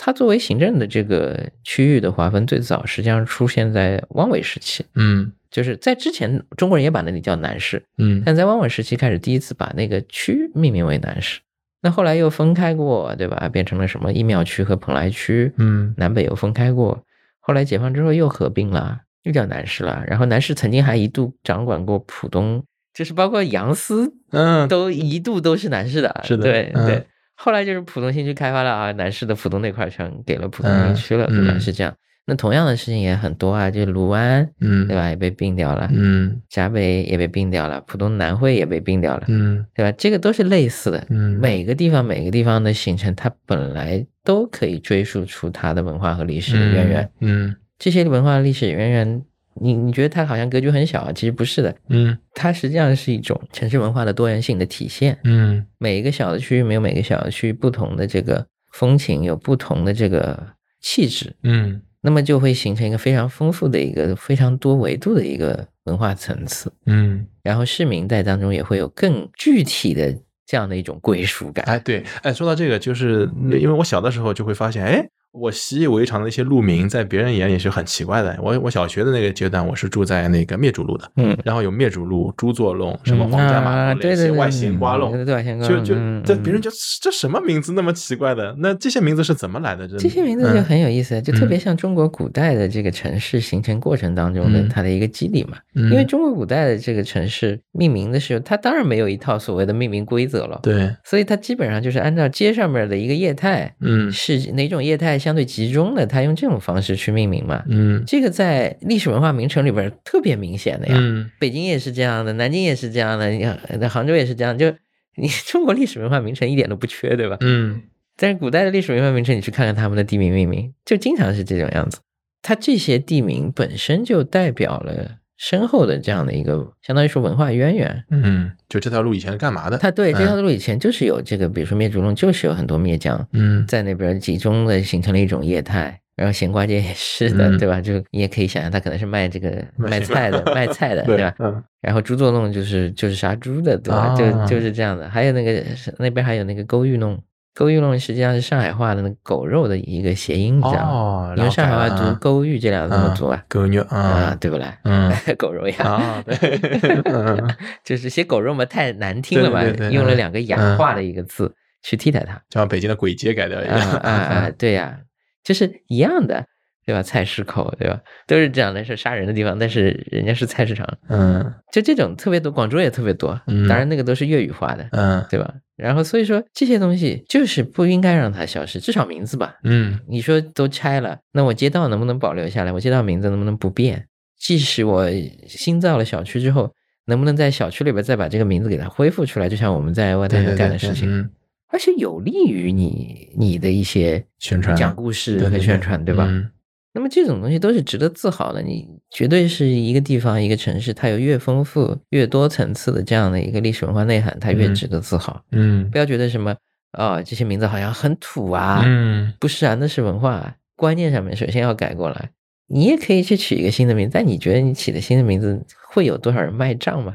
[0.00, 11.40] 它作为行政的这个区域的划分，最早实际上出现在汪伪时期，嗯就是在之前中国人也把那里叫南市，嗯但在汪伪时期开始第一次把那个区命名为南市。
[11.80, 13.48] 那后来又分开过，对吧？
[13.48, 17.02] 变成了什么义庙区和蓬莱区，嗯南北又分开过。
[17.40, 20.04] 后来解放之后又合并了，又叫南市了。
[20.06, 22.62] 然后南市曾经还一度掌管过浦东，
[22.94, 26.20] 就是包括杨思嗯，都一度都是南市的。
[26.24, 27.06] 是的对、嗯对。
[27.40, 31.52] 后来就是浦东新区开发了啊，南市的浦东那块全给了浦东嗯新区了，对吧？
[31.54, 31.94] 嗯是这样。
[32.26, 35.08] 那同样的事情也很多啊，就卢湾，嗯对吧？
[35.08, 39.96] 也被并掉了，嗯闸北也被并掉了，浦东南汇也被并掉了，嗯对吧？
[39.96, 41.06] 这个都是类似的。
[41.08, 47.10] 嗯每个地方每个地方的形成，它本来都可以追溯出它的文化和历史的渊源。
[47.20, 49.22] 嗯这些文化历史渊源，
[49.60, 51.12] 你你觉得它好像格局很小啊？
[51.12, 55.18] 其实不是的，嗯它实际上是一种城市文化的多元性的体现。
[55.24, 60.46] 嗯每一个小的区域没有每个小的区域不同的这个风情，有不同的这个
[60.80, 66.72] 气质，嗯那么就会形成一个非常丰富的一个非常多维度的一个文化层次。
[66.86, 70.16] 嗯，然后市民在当中也会有更具体的
[70.46, 71.64] 这样的一种归属感。
[71.66, 73.28] 哎对，哎说到这个，就是
[73.60, 75.08] 因为我小的时候就会发现，哎。
[75.32, 78.36] 我习以为常的一些路名，在别人眼里是很奇怪的。
[78.42, 88.54] 我我小学的那个阶段，我是住在那个灭主路的，嗯，然后有灭主路、朱作弄、什么嗯皇家马对对对外形瓜弄，对对外星瓜就就弄嗯嗯这别人就这什么名字那么奇怪的？
[88.58, 89.86] 那这些名字是怎么来的？
[89.86, 95.58] 这些名字就很有意思，就特别像中国古代的这个城市形成过程当中的嗯它的一个机理嘛。
[95.74, 107.64] 嗯因为中国古代的这个城市命名的时候，它当然没有一套所谓的命名规则了，对，所以它基本上就是按照街上面的一个业态，嗯是哪种业态相对集中的，他用这种方式去命名嘛。
[107.68, 113.44] 嗯这个在历史文化名城里边特别明显的呀，嗯北京也是这样的，南京也是这样的，你
[113.88, 114.72] 杭州也是这样，就
[115.16, 117.36] 你 中国历史文化名城一点都不缺，对吧？
[117.40, 117.82] 嗯
[118.20, 121.98] 但是古代的历史文化名城，你去看看他们的地名命名，就经常是这种样子。
[122.42, 128.04] 它这些地名本身就代表了深厚的这样的一个，相当于说文化渊源。
[128.10, 129.78] 嗯，就这条路以前是干嘛的？
[129.78, 135.98] 它对这条嗯路以前就是有这个，比如说灭竹弄，就是有很多灭匠嗯在那边集中的形成了一种业态。
[136.16, 137.80] 然后咸瓜街也是的，嗯对吧？
[137.80, 141.34] 就你也可以想象，他可能是卖这个卖卖菜的，卖菜的， 对对吧？
[141.38, 144.16] 嗯然后猪作弄就是就是杀猪的，对吧？
[144.18, 145.08] 就啊就是这样的。
[145.08, 145.62] 还有那个
[145.98, 147.16] 那边还有那个勾玉弄，
[147.58, 150.84] 勾玉龙实际上是上海话的那狗肉的一个谐音，你知道
[151.26, 151.34] 吗？
[151.36, 153.44] 用上海话读勾玉这两个字怎么读啊？
[153.48, 154.78] 狗肉啊，啊，对不啦？
[154.84, 156.36] 嗯 狗肉呀，啊，对，
[157.12, 161.52] 嗯，就是写狗肉嘛，太难听了嘛对对，对用了嗯两个雅化的一个字
[161.82, 162.34] 去替代它。
[162.48, 164.50] 就像北京的鬼街改掉一啊样啊啊！
[164.56, 164.96] 对呀，
[165.42, 166.46] 就是一样的。
[166.86, 167.02] 对吧？
[167.02, 168.00] 菜市口，对吧？
[168.26, 175.52] 都是这样的，是杀人的地方，但是人家是菜市场，嗯就这种特别多，广州也特别多，嗯当然那个都是粤语化的，嗯对吧？
[175.78, 179.56] 然后所以说这些东西就是不应该让它消失，至少名字吧。
[179.62, 182.72] 嗯你说都拆了，那我街道能不能保留下来？
[182.72, 184.06] 我街道名字能不能不变？
[184.38, 185.08] 即使我
[185.46, 186.72] 新造了小区之后，
[187.06, 189.48] 能不能在小区里边再把这个名字给它恢复出来？
[189.48, 191.30] 就像我们在外滩对对对对，干的事情，嗯，
[191.68, 196.26] 而且有利于你你的一些宣传讲故事和宣传，对吧？
[196.28, 196.50] 嗯
[196.92, 198.62] 那么这种东西都是值得自豪的。
[198.62, 205.42] 你绝对是一个地方、一个城市，它有越丰富、越多层次的这样的一个历史文化内涵，它越嗯值得自豪。
[205.52, 206.54] 嗯不要觉得什么
[206.92, 212.30] 啊、这些名字好像很土啊，嗯不是啊，那是文化观念上面首先要改过来。
[212.66, 217.14] 你也可以去取一个新的名字，但你觉得你起的新的名字会有多少人卖账吗？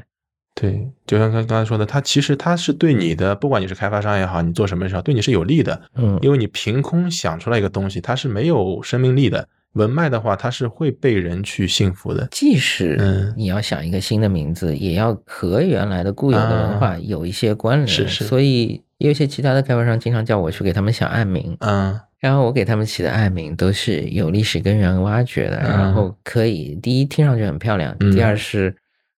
[0.54, 9.48] 对，就像刚刚才说的，它其实它是对你的，不管你是开发商也好，你做什么也好，对你是有利的，嗯，因为你凭空想出来一个东西，它是没有生命力的。
[9.74, 12.26] 文脉的话，它是会被人去信服的。
[12.30, 17.86] 即使嗯你要想一个新的名字，也要和原来的固有的文化有一些关联。
[17.86, 28.74] 啊是是所以有一些其他的开发商经常叫我去给他们想暗名，嗯然后我给他们起的暗名都是有历史根源挖掘的，嗯然后可以第一听上去很漂亮，嗯第二是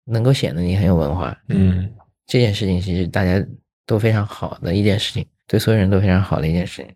[0.06, 1.38] 能够显得你很有文化。
[1.49, 1.89] 嗯
[2.26, 3.45] 这件事情其实大家
[3.86, 6.88] 都非常好的一件事情，对所有人都非常好的一件事情。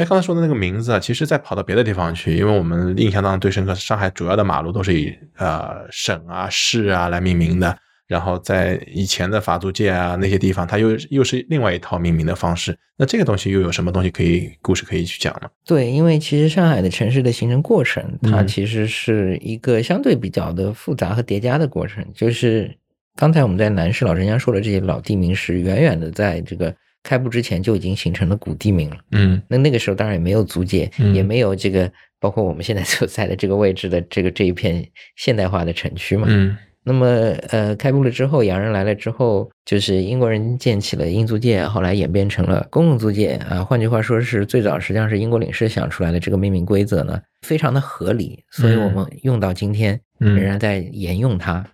[0.00, 7.76] 哎，刚才说的那个名字啊，其实再跑到别的地方去，因为我们印象当中最深刻，上海主要的马路都是以呃省啊、市啊来命名的。
[8.06, 12.76] 然后在以前的法租界啊那些地方，它又又是另外一套命名的方式。
[12.96, 15.48] 那这个东西又有什么东西可以故事可以去讲呢？
[15.64, 22.04] 对，因为其实上海的城市的形成过程，它嗯其实是一个相对比较的复杂和叠加的过程。
[22.12, 22.74] 就是
[23.14, 28.96] 刚才我们在南市老人家说的这些老地名是远远的在这个开埠之前就已经形成了古地名了。
[29.12, 34.86] 嗯那那个时候当然也没有租界，嗯也没有这个包括我们现在所在的这个位置的这个这一片
[35.16, 36.26] 现代化的城区嘛。
[36.28, 37.06] 嗯那么，
[37.50, 43.62] 呃，开埠了之后，洋人来了之后，就是英国人建起了英租界，后来演变成了公共租界啊。
[43.62, 51.64] 换句话说，是最早实际上是英国领事想出来的这个命名规则呢，非常的合理，所以我们用到今天仍嗯然在沿用它。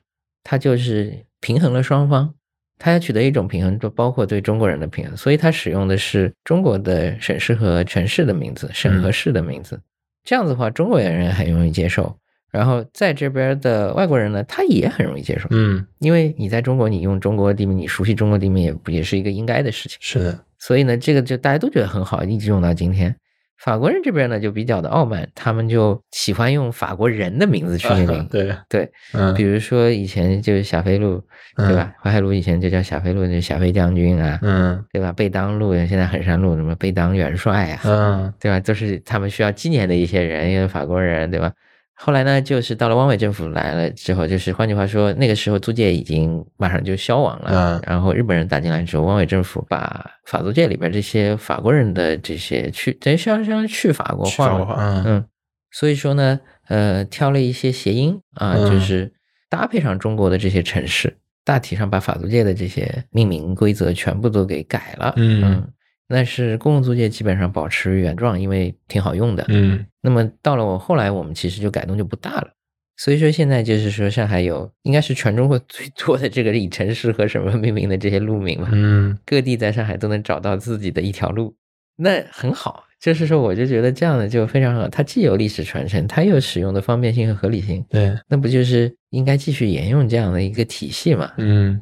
[0.43, 2.35] 它就是平衡了双方，
[2.79, 9.81] 它要取得一种平衡，就包括对中国人的平衡，所以它使用的是中国的省市和城市的名字，省和市的名字。
[10.25, 12.17] 这样子的话，中国人很容易接受。
[12.53, 19.99] 然后在这边的外国人呢，他也很容易接受，嗯，因为你在中国，你用中国地名，你熟悉中国地名也不也是一个应该的事情。
[20.01, 23.15] 是的，所以呢，这个就大家都觉得很好，一直用到今天。
[23.59, 28.29] 法国人这边呢就比较的傲慢，他们就喜欢用法国人的名字去命名。
[28.31, 31.23] 对，对，嗯比如说以前就是霞飞路，
[31.57, 31.93] 对吧？
[32.03, 35.11] 淮海路以前就叫霞飞路，就是霞飞将军啊，嗯对吧？
[35.13, 38.61] 贝当路现在衡山路什么贝当元帅啊，嗯对吧？
[38.61, 41.53] 都是他们需要纪念的一些人，因为法国人，对吧？
[41.99, 47.51] 后来呢，就是到了汪伪政府来了之后，就是换句话说，那个时候租界已经马上就消亡了。
[47.51, 55.25] 嗯然后日本人打进来之后，汪伪政府把法租界里边这些法国人的这些去，等于相相当于去法国化嗯嗯，
[55.71, 56.39] 所以说呢，
[56.69, 59.11] 呃，挑了一些谐音啊，嗯就是
[59.49, 65.15] 搭配上中国的这些城市，大体上把法租界的这些命名规则全部都给改了。
[65.17, 65.67] 嗯
[66.09, 69.45] 但是公共租界基本上保持原状，因为挺好用的。
[69.49, 72.51] 嗯那么到了我后来，我们其实就改动就不大了。
[72.97, 81.55] 所以说现在就是说，上海有应该是全中国 最多的这个以城市和什么命名的这些路名嘛，嗯各地在上海都能找到自己的一条路，
[81.97, 82.85] 那很好。
[82.99, 91.31] 就是说，我就觉得这样的就非常好，它既有历史传承，它又使用的方便性和合理性，对，那不就是应该继续沿用这样的一个体系嘛？
[91.37, 91.79] 嗯。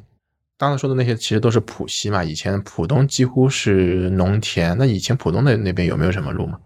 [0.64, 4.74] 刚才说的那些其实都是浦西嘛，以前浦东几乎是农田。
[4.78, 6.58] 那以前浦东的那边有没有什么路吗？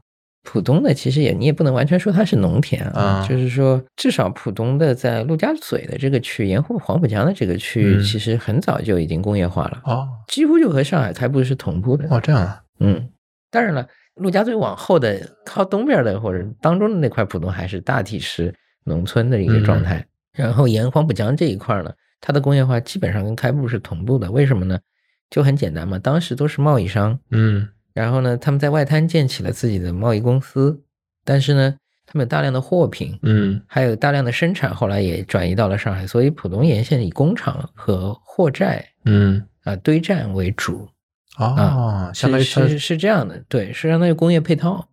[0.44, 12.06] 浦东的其实也你也不能完全说它是农田啊，啊就是说至少浦东的在陆家嘴的这个区，沿湖黄浦江的这个区域，嗯其实很早就已经工业化了，哦几乎就和上海开埠是同步的。
[12.08, 13.10] 哦，这样啊，嗯，
[13.50, 20.02] 当然了，陆家嘴往后的靠东边的或者当中的那块浦东还是大体是农村的一个状态。
[20.32, 21.90] 然后沿黄浦江这一块呢，
[22.20, 24.30] 它的工业化基本上跟开埠是同步的。
[24.30, 24.78] 为什么呢？
[25.30, 30.82] 就很简单嘛，当时都是贸易商，嗯然后呢，他们在外滩建起了自己的贸易公司，
[31.24, 40.88] 但是呢，他们有大量的货品，嗯还有大量的生产，后来也转移到了上海，所以浦东沿线以工厂和货债嗯，啊、堆栈为主。
[41.44, 44.86] 哦，相当于它是是是这样的，对，是相当于工业配套。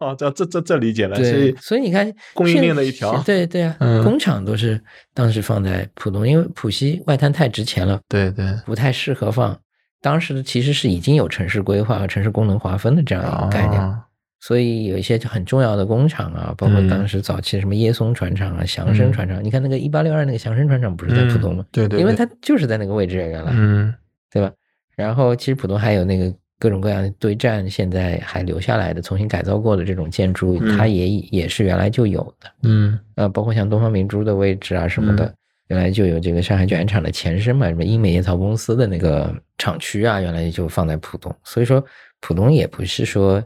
[0.00, 4.80] 哦， 这这这这理解了，所以，所以你看供应链的一条对对啊，嗯工厂都是
[5.12, 9.58] 当时放在浦东，因为浦西外滩太值钱了，对对，不太适合放。
[10.00, 14.02] 当时其实是已经有城市规划和城市功能划分的这样一个概念，哦
[14.38, 21.64] 所以有一些很重要的工厂啊，包括当时早期什么耶松船厂啊、祥生船厂，你看那个一八六二那个祥生船厂不是在浦东吗？
[21.72, 23.92] 对对，因为它就是在那个位置原来，嗯，
[24.30, 24.52] 对吧？
[24.96, 35.32] 然后其实浦东还有那个各种各样的堆栈，现在还留下来的、重新改造过的这种建筑，它也也是原来就有的，嗯，呃，包括像东方明珠的位置啊什么的，
[35.68, 41.84] 原来就有这个上海卷烟厂的前身嘛，什么英美烟草公司的那个厂区啊，原来就放在浦东，所以说
[42.20, 43.42] 浦东也不是说。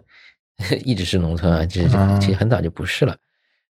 [0.85, 1.81] 一直是农村啊，这
[2.21, 3.17] 其实很早就不是了。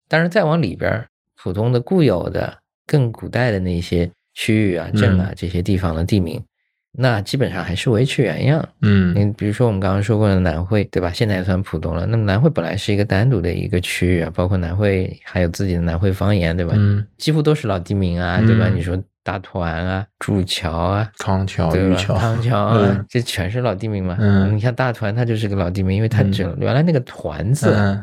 [0.08, 1.06] 但是，再往里边，
[1.38, 2.52] 浦东的固有的、
[2.88, 6.44] 更古代的那些区域啊、镇啊这些地方的地名，
[6.92, 8.68] 那基本上还是维持原样。
[8.82, 11.12] 嗯，你比如说我们刚刚说过的南汇，对吧？
[11.14, 12.06] 现在也算浦东了。
[12.06, 16.74] 那么南汇本来是一个单独的一个区域啊，包括南汇还有自己的南汇方言，对吧？
[16.76, 18.70] 嗯，几乎都是老地名啊，对吧？
[18.70, 19.02] 你说。
[19.22, 21.96] 大团啊，祝桥啊，康桥、对吧？
[21.98, 24.18] 桥、康桥 啊，这全是老地名嘛。
[24.20, 28.02] 嗯，你像大团，它就是个老地名，因为它指原来那个团字，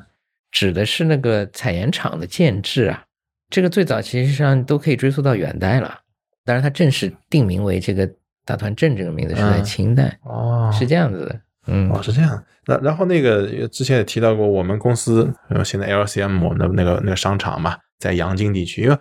[0.52, 3.02] 指的是那个采盐场的建制啊。
[3.50, 5.98] 这个最早其实上都可以追溯到元代了，
[6.44, 8.08] 当然它正式定名为这个
[8.46, 10.18] 大团镇这个名字是在清代。
[10.22, 11.40] 哦，是这样子的。
[11.66, 12.42] 嗯，哦，是这样。
[12.66, 15.30] 那然后那个之前也提到过，我们公司
[15.64, 18.96] 现在 LCM 的那个那个商场嘛，在阳金地区，因为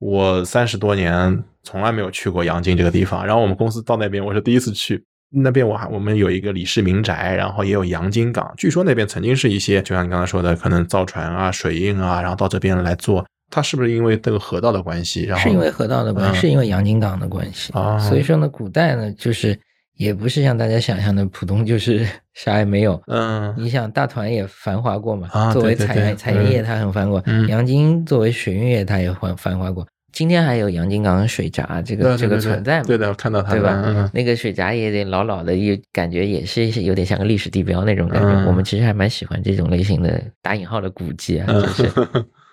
[0.00, 1.44] 我三十多年。
[1.68, 5.66] 从来没有去过阳金这个地方，然后我们公司到那边，我是第一次去那边。
[5.66, 8.54] 我还我们有一个李氏民宅，然后也有阳金港。
[8.56, 13.26] 据说那边曾经是一些，就像你刚才说的，可能造船啊、水印啊，然后到这边来做。
[13.50, 15.22] 它是不是因为这个河道的关系？
[15.24, 17.98] 然后是因为河道的关系，是因为阳金港的关系啊。
[17.98, 19.58] 所以说呢，古代呢，就是
[19.96, 23.00] 也不是像大家想象的，浦东就是啥也没有。
[23.06, 25.28] 嗯，你想大团也繁华过嘛？
[25.32, 27.22] 啊，作为采采盐业，它很繁华。
[27.48, 29.86] 阳金作为水运业，它也繁繁华过。
[30.12, 34.10] 今天还有阳金港水闸这个这个存在嘛对的，我看到它，对吧？
[34.14, 38.28] 那个水闸也得老老的，也感觉也是有点像个历史地标那种感觉。
[38.46, 41.90] 我们其实还蛮喜欢这种类型的打引号的古迹啊，就是。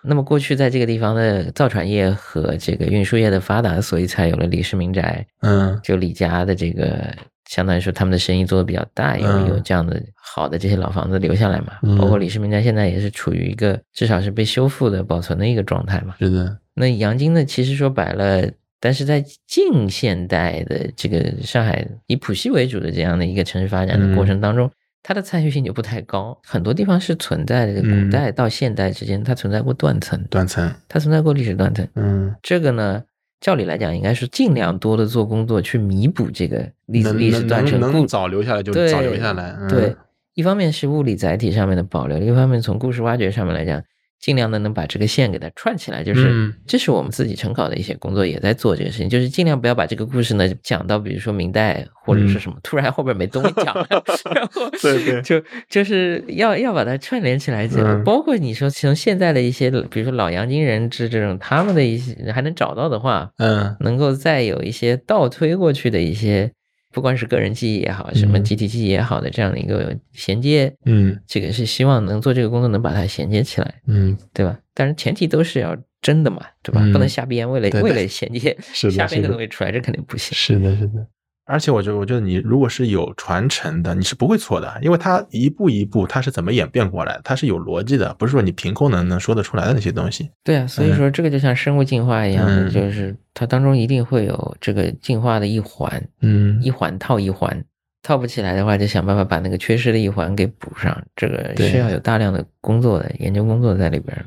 [0.06, 5.26] 那么过去在这个地方的造船业和这个运输业的发达，所以才有了李氏民宅。
[5.41, 7.16] 嗯，就李家的这个，
[7.49, 11.74] 相当于说他们的生意做的比较大，有有这样的好的这些老房子留下来嘛。
[11.97, 16.16] 包括李氏民宅现在也是处于一个至少是被修复的、保存的一个状态嘛。
[16.20, 16.58] 是的。
[16.74, 17.45] 那杨金呢？
[17.45, 18.49] 其实说白了，
[18.80, 24.70] 但是在近现代的这个上海以浦西为主的这样的一个城市发展的过程当中，
[25.04, 26.39] 它的参与性就不太高。
[26.43, 31.86] 很多地方是存在的，古代到现代之间，它存在过断层，断层，它存在过历史断层。
[31.95, 33.04] 嗯，这个呢，
[33.41, 39.56] 照理来讲，应该是尽量多的做工作去弥补这个历史历史断层，能早留下来就早留下来。
[39.68, 39.95] 对，
[40.34, 43.84] 一方面是物理载体上面的保留，另一方面从故事挖掘上面来讲。
[44.24, 53.86] 尽量的能把这个线给它串起来，就是这是我们自己成考的一些工作，也在做这个事情，就是尽量不要把这个故事呢讲到，比如说明代或者是什么，突然后边没东西讲了，
[54.34, 66.49] 然后对对，就就是要要把它串联起来讲，包括你说从现在的一些，比如说老杨金人志这种，他们的一些还能找到的话，嗯，能够再有一些倒推过去的一些。
[66.94, 74.58] 不管是个人记忆也好，什么集体记忆也好的这样的一个衔接，嗯，这个是希望能做这个工作，能把它衔接起来，嗯，对吧？
[74.76, 76.82] 但是前提都是要真的嘛，对吧？
[76.94, 80.38] 不能瞎编，为了为了衔接， 瞎编个东西出来，这肯定不行。
[80.38, 81.08] 是的，是的。
[81.46, 90.30] 而且我觉得，我觉得你如果是有传承的，你是不会错的，因为它一步一步它是怎么演变过来，它是有逻辑的，不是说你凭空能能说得出来的那些东西。
[90.44, 97.64] 对啊，所以说这个就像生物进化一样，就是它当中一定会有这个进化的一环，嗯，一环套一环，
[98.04, 104.26] 套不起来的话，就想办法把那个缺失的一环给补上，这个需要有大量的工作的研究工作在里边。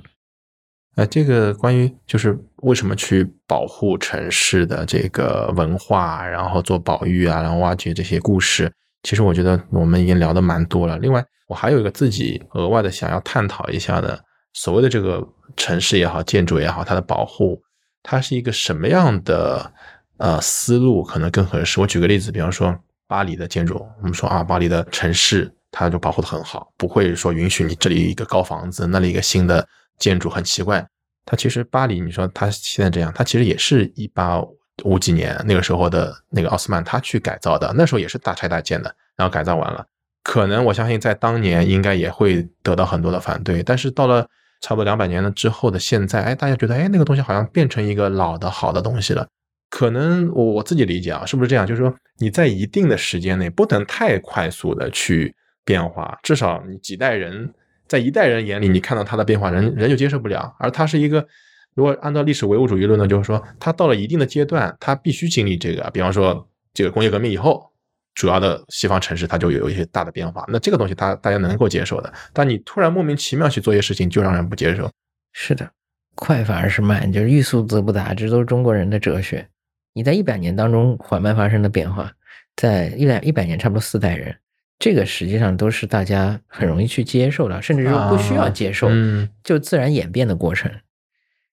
[0.96, 8.72] 呃，这个关于就是为什么去保护城市的这个文化，然后做保育啊，然后挖掘这些故事，
[9.02, 10.98] 其实我觉得我们已经聊的蛮多了。
[10.98, 14.18] 另外，我还有一个自己额外的想要探讨一下的，
[14.54, 15.22] 所谓的这个
[15.54, 17.60] 城市也好，建筑也好，它的保护，
[18.02, 19.70] 它是一个什么样的
[20.16, 21.78] 呃思路可能更合适？
[21.78, 22.74] 我举个例子，比方说
[23.06, 29.68] 巴黎的建筑，我们说啊，巴黎的城市它就保护的很好，不会说允许你这里一个高房子，那里一个新的。
[29.98, 30.86] 建筑很奇怪，
[31.24, 34.40] 它其实巴黎，你说它现在这样，它其实也是一八
[34.84, 39.86] 五几年那个时候的那个奥斯曼他去改造的，那时候也是大拆大建的，然后改造完了，
[40.22, 44.28] 可能我相信在当年应该也会得到很多的反对，但是到了
[44.60, 49.26] 差不多两百年了之后的现在，哎，大家觉得哎那个东西好像变成一个老的好的东西了，
[49.70, 51.66] 可能我我自己理解啊，是不是这样？
[51.66, 55.34] 就是说你在一定的时间内不能太快速的去
[55.64, 57.52] 变化，至少你几代人。
[57.88, 60.54] 在一代人眼里，你看到它的变化，人人就接受不了。
[60.58, 61.26] 而它是一个，
[61.74, 65.88] 如果按照历史唯物主义论呢，就是说，它到了一定的阶段，它必须经历这个。
[65.92, 67.70] 比方说，这个工业革命以后，
[68.14, 70.44] 主要的西方城市它就有一些大的变化。
[70.48, 74.90] 那这个东西它大家能够接受的，但你突然莫名其妙去做一些事情，就让人不接受。
[75.32, 75.70] 是的，
[76.14, 79.46] 快反而是慢，就是欲速则不达，这都是中国人的哲学。
[79.92, 82.10] 你在一百年当中缓慢发生的变化，
[82.56, 84.34] 在一百一百年差不多四代人，
[84.78, 90.70] 这个实际上都是大家很容易去接受的，甚至说不需要接受，嗯就自然演变的过程。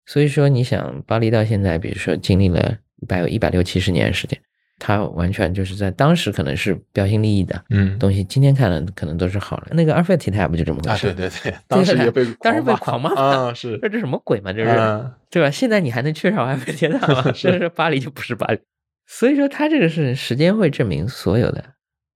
[0.07, 4.41] 所以说，你想巴黎到现在，比如说经历了一百一百六七十年时间，
[4.79, 9.69] 它完全就是在当时可能是标新立异的嗯东西，今天看了可能都是好了。
[9.73, 11.13] 那个阿尔法铁塔不就这么回啊，事？
[11.13, 14.53] 对对对， 当时也被当时被狂骂啊，是这这什么鬼嘛？
[14.53, 15.51] 这是、嗯对吧？
[15.51, 17.33] 现在你还能缺少埃菲尔铁塔 吗？
[17.33, 18.59] 是 这是巴黎就不是巴黎。
[19.07, 21.65] 所以说，它这个是时间会证明所有的，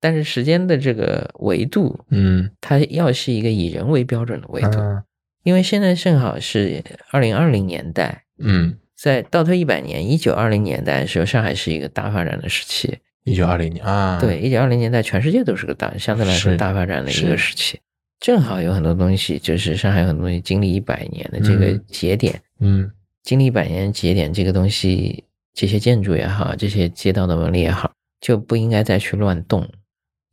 [0.05, 2.51] 但是时间的这个维度，嗯。
[2.61, 5.03] 它要是一个以人为标准的维度，嗯
[5.45, 12.99] 因为现在正好是二零二零年代，嗯，在倒退一百年，一九二零年代的时候，上海是一个大发展的时期。
[13.25, 17.81] 一九二零年啊，对，一九二零年代全世界都是个大相对来说大发展的一个时期，
[18.21, 21.85] 正好有很多东西，就是上海有很多东西经历一百年的这个嗯。
[21.89, 22.91] 节点，嗯。
[23.23, 25.25] 经历一百年节点，这个东西，
[25.55, 27.91] 这些建筑也好，这些街道的纹理也好，
[28.21, 29.67] 就不应该再去乱动，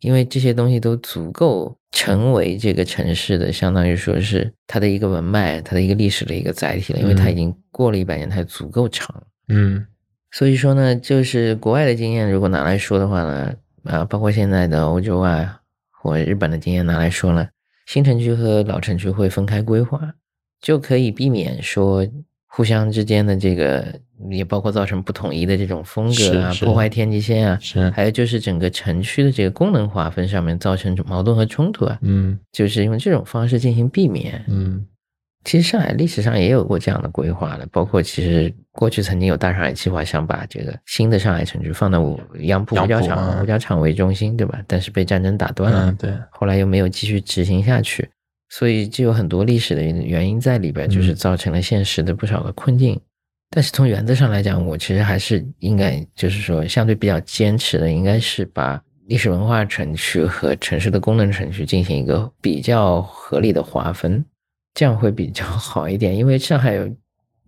[0.02, 9.24] 因为这些东西都足够成为这个城市的，相当于说是它的一个文脉，它的一个历史的一个载体了，因为它已经过了一百年，它足够长。
[9.48, 9.86] 嗯
[10.32, 15.60] 所以说呢，就是国外的经验，如果拿来说的话呢，啊，包括现在的欧洲啊
[15.92, 17.48] 或日本的经验拿来说呢，
[17.86, 20.14] 新城区和老城区会分开规划，
[20.62, 22.08] 就可以避免说
[22.54, 23.86] 互相之间的这个，
[24.30, 34.44] 也包括造成不统一的这种风格啊，破坏天际线啊，是还有就是整个城区的这个功能划分上面造成矛盾和冲突啊，嗯就是用这种方式进行避免。
[34.50, 34.86] 嗯
[35.44, 44.62] 其实上海历史上也有过这样的规划的，包括其实过去曾经有大上海计划，想把这个新的上海城区放到五杨浦五角场、嗯五角场为中心，对吧？
[44.68, 48.08] 但是被战争打断了，嗯，对，后来又没有继续执行下去，
[48.52, 53.00] 所以就有很多历史的原因在里边，就是嗯造成了现实的不少的困境。
[53.50, 64.24] 但是从原则上来讲，我其实还是应该就是说相对比较坚持的，应该是把历史文化城区和城市的功能城区进行一个比较合理的划分，
[64.74, 66.16] 这样会比较好一点。
[66.16, 66.96] 因为上海有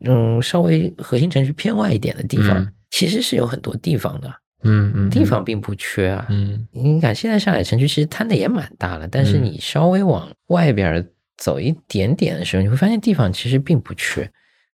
[0.05, 4.33] 嗯稍微核心城区偏外一点的地方，嗯其实是有很多地方的，
[4.63, 6.25] 嗯嗯，地方并不缺啊。
[6.29, 11.05] 嗯你看，现在上海城区其实摊的也蛮大了，但是嗯你稍微往外边
[11.37, 14.29] 走一点点的时候，你会发现地方其实并不缺。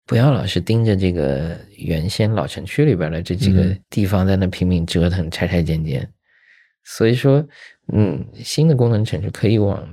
[0.08, 6.08] 不要老是盯着这个原先老城区里边的这几个嗯地方在那拼命折腾、拆拆建建。
[6.84, 7.44] 所以说，
[7.92, 9.84] 嗯，新的功能城市可以往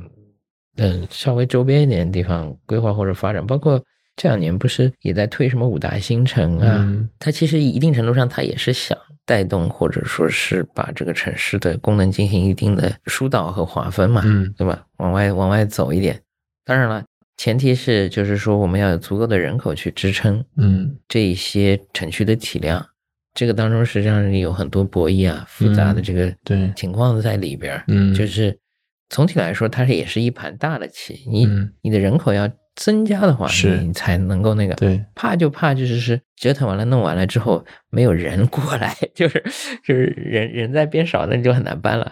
[0.78, 3.84] 嗯稍微周边一点的地方规划或者发展，包括
[4.16, 6.78] 这两年不是也在推什么五大新城啊？
[6.82, 14.86] 嗯它其实一定程度上，它也是想带动或者说是把这个城市的功能进行一定的疏导和划分嘛，嗯对吧？
[14.98, 16.20] 往外往外走一点。
[16.66, 17.04] 当然了，
[17.38, 22.86] 前提是就是说我们要有足够的人口去支撑嗯这一些城区的体量。
[23.34, 27.84] 这个当中实际上是有很多博弈啊、复杂的这个对情况在里边儿。
[27.88, 28.58] 嗯就是
[29.10, 31.24] 总体来说，它是也是一盘大的棋。
[31.28, 34.74] 你、嗯你的人口要增加的话，是你才能够那个。
[34.76, 39.44] 对，怕就怕就是是折腾完了、弄完了之后没有人过来， 就是
[39.86, 42.12] 就是人人在变少，那你就很难办了。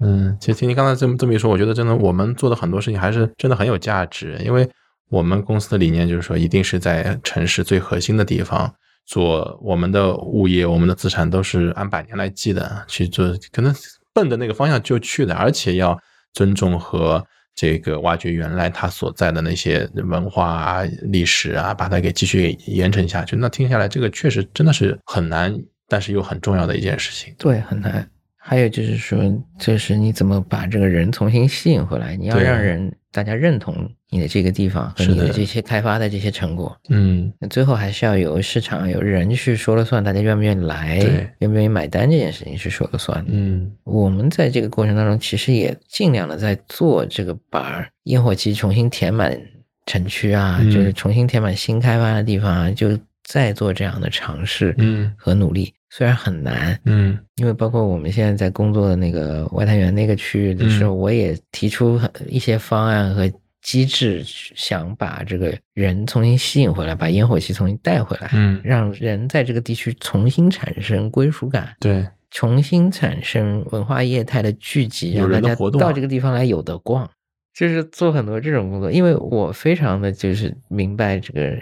[0.00, 4.68] 嗯，其实听你刚才这么这么一说，我觉得真的我们做的很多事情还是真的很有价值，因为
[5.10, 8.74] 我们公司的理念就是说，一定是在城市最核心的地方
[9.06, 13.72] 做我们的物业，我们的资产都是按百年来计的去做，可能
[14.12, 15.96] 奔着那个方向就去的，而且要
[16.32, 17.24] 尊重和
[17.54, 23.36] 这个挖掘原来他所在的那些文化啊、历史啊，把它给继续延承下去。
[23.36, 25.56] 那听下来，这个确实真的是很难，
[25.88, 27.34] 但是又很重要的一件事情。
[27.38, 28.08] 对，很难。
[28.44, 29.18] 还有就是说，
[29.56, 32.16] 就是你怎么把这个人重新吸引回来？
[32.16, 36.76] 你要让人大家认同你的这个地方和你的这些开发的这些成果。
[36.88, 40.98] 嗯那最后还是要有市场、有人去说了算，大家愿不愿意来，
[41.38, 43.30] 愿不愿意买单这件事情是说了算的。
[43.32, 49.40] 嗯我们在这个过程当中，其实也尽量的在做这个，把烟火气重新填满
[49.86, 55.72] 城区啊，嗯就是重新填满新开发的地方啊，就再做这样的尝试嗯和努力。
[55.94, 63.30] 虽然很难，嗯因为包括我们现在在工作的那个外滩源那个区域的时候，我也提出很一些方案和
[63.60, 71.76] 机制，想把这个人重新吸引回来，把烟火气重新带回来，嗯，让人在这个地区重新产生归属感。
[71.78, 77.06] 对，重新产生文化业态的聚集，让大家活动啊到这个地方来有的逛，
[77.52, 78.90] 就是做很多这种工作。
[78.90, 81.54] 因为我非常的就是明白这个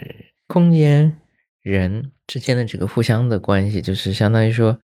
[0.47, 1.13] 空间
[1.63, 4.79] 人之间的这个互相的关系，就是相当于说，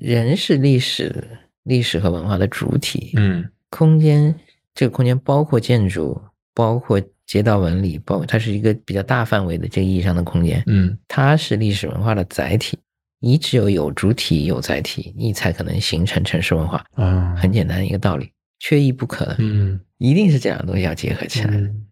[0.00, 3.12] 人是历史历史和文化的主体。
[3.16, 4.34] 嗯空间
[4.74, 6.20] 这个空间包括建筑，
[6.52, 12.76] 包括街道纹理，包括它是一个比较大范围的这个意义上的空间，嗯它是历史文化的载体。
[13.20, 16.84] 你只有有主体有载体，你才可能形成城市文化。
[16.94, 21.54] 啊很简单的一个道理，缺一不可，嗯一定是这两个东西要结合起来。
[21.54, 21.86] 嗯，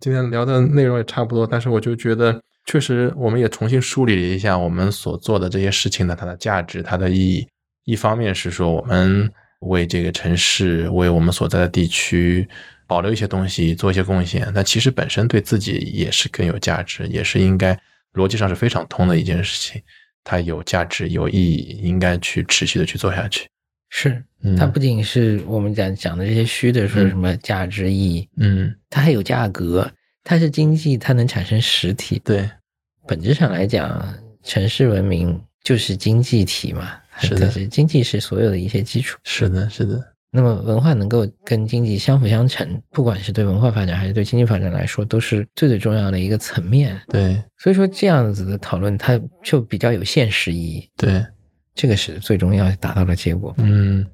[0.00, 7.46] 今天聊的内容也差不多，但是我就觉得，确实我们也重新梳理了一下我们所做的这些事情的它的价值、它的意义。
[7.84, 12.46] 一方面是说我们为这个城市、为我们所在的地区
[12.86, 17.78] 保留一些东西，做一些贡献，但其实本身对自己也是更有价值，也是应该
[18.14, 19.80] 逻辑上是非常通的一件事情。
[20.24, 23.46] 它有价值、有意义，应该去持续的去做下去。
[23.90, 29.88] 是，嗯它不仅是我们讲讲的这些虚的，说嗯什么价值意义，嗯，它还有价格，
[30.28, 32.20] 它是经济，它能产生实体。
[32.24, 32.50] 对，
[33.06, 34.12] 本质上来讲，
[34.42, 39.16] 城市文明就是经济体嘛，是的是经济是所有的一些基础。
[39.22, 47.00] 是的，是的，那么文化能够跟经济相辅相成，不管是对文化发展还是对经济发展来说，都是最最重要的一个层面。
[47.06, 51.24] 对所以说，这样子的讨论，它就比较有现实意义，对，
[51.72, 53.54] 这个是最终要达到的结果。
[53.58, 54.04] 嗯。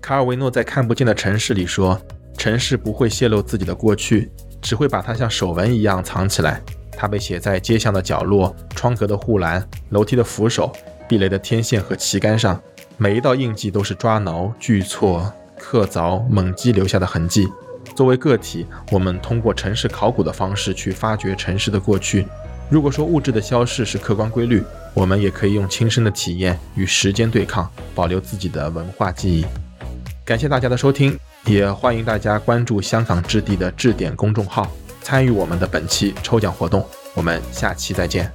[0.00, 2.04] 卡尔维诺在《看不见的城市》里说
[2.36, 4.30] ：“城市不会泄露自己的过去，
[4.60, 6.60] 只会把它像手纹一样藏起来。
[6.90, 10.72] 它被写在街巷的角落、窗格的护栏、楼梯的扶手、
[11.08, 12.60] 避雷的天线和旗杆上。
[12.96, 17.48] 每一道印记都是抓挠、锯挫、刻凿、猛击留下的痕迹。
[17.96, 22.26] 作为个体，我们通过城市考古的方式去发掘城市的过去。
[22.70, 24.62] 如果说物质的消逝是客观规律，
[24.94, 29.44] 我们也可以用亲身的体验与时间对抗，保留自己的文化记忆。
[30.24, 34.70] 感谢大家的收听，也欢迎大家关注香港置地的置点公众号，
[35.02, 36.86] 参与我们的本期抽奖活动。
[37.14, 38.30] 我们下期再见。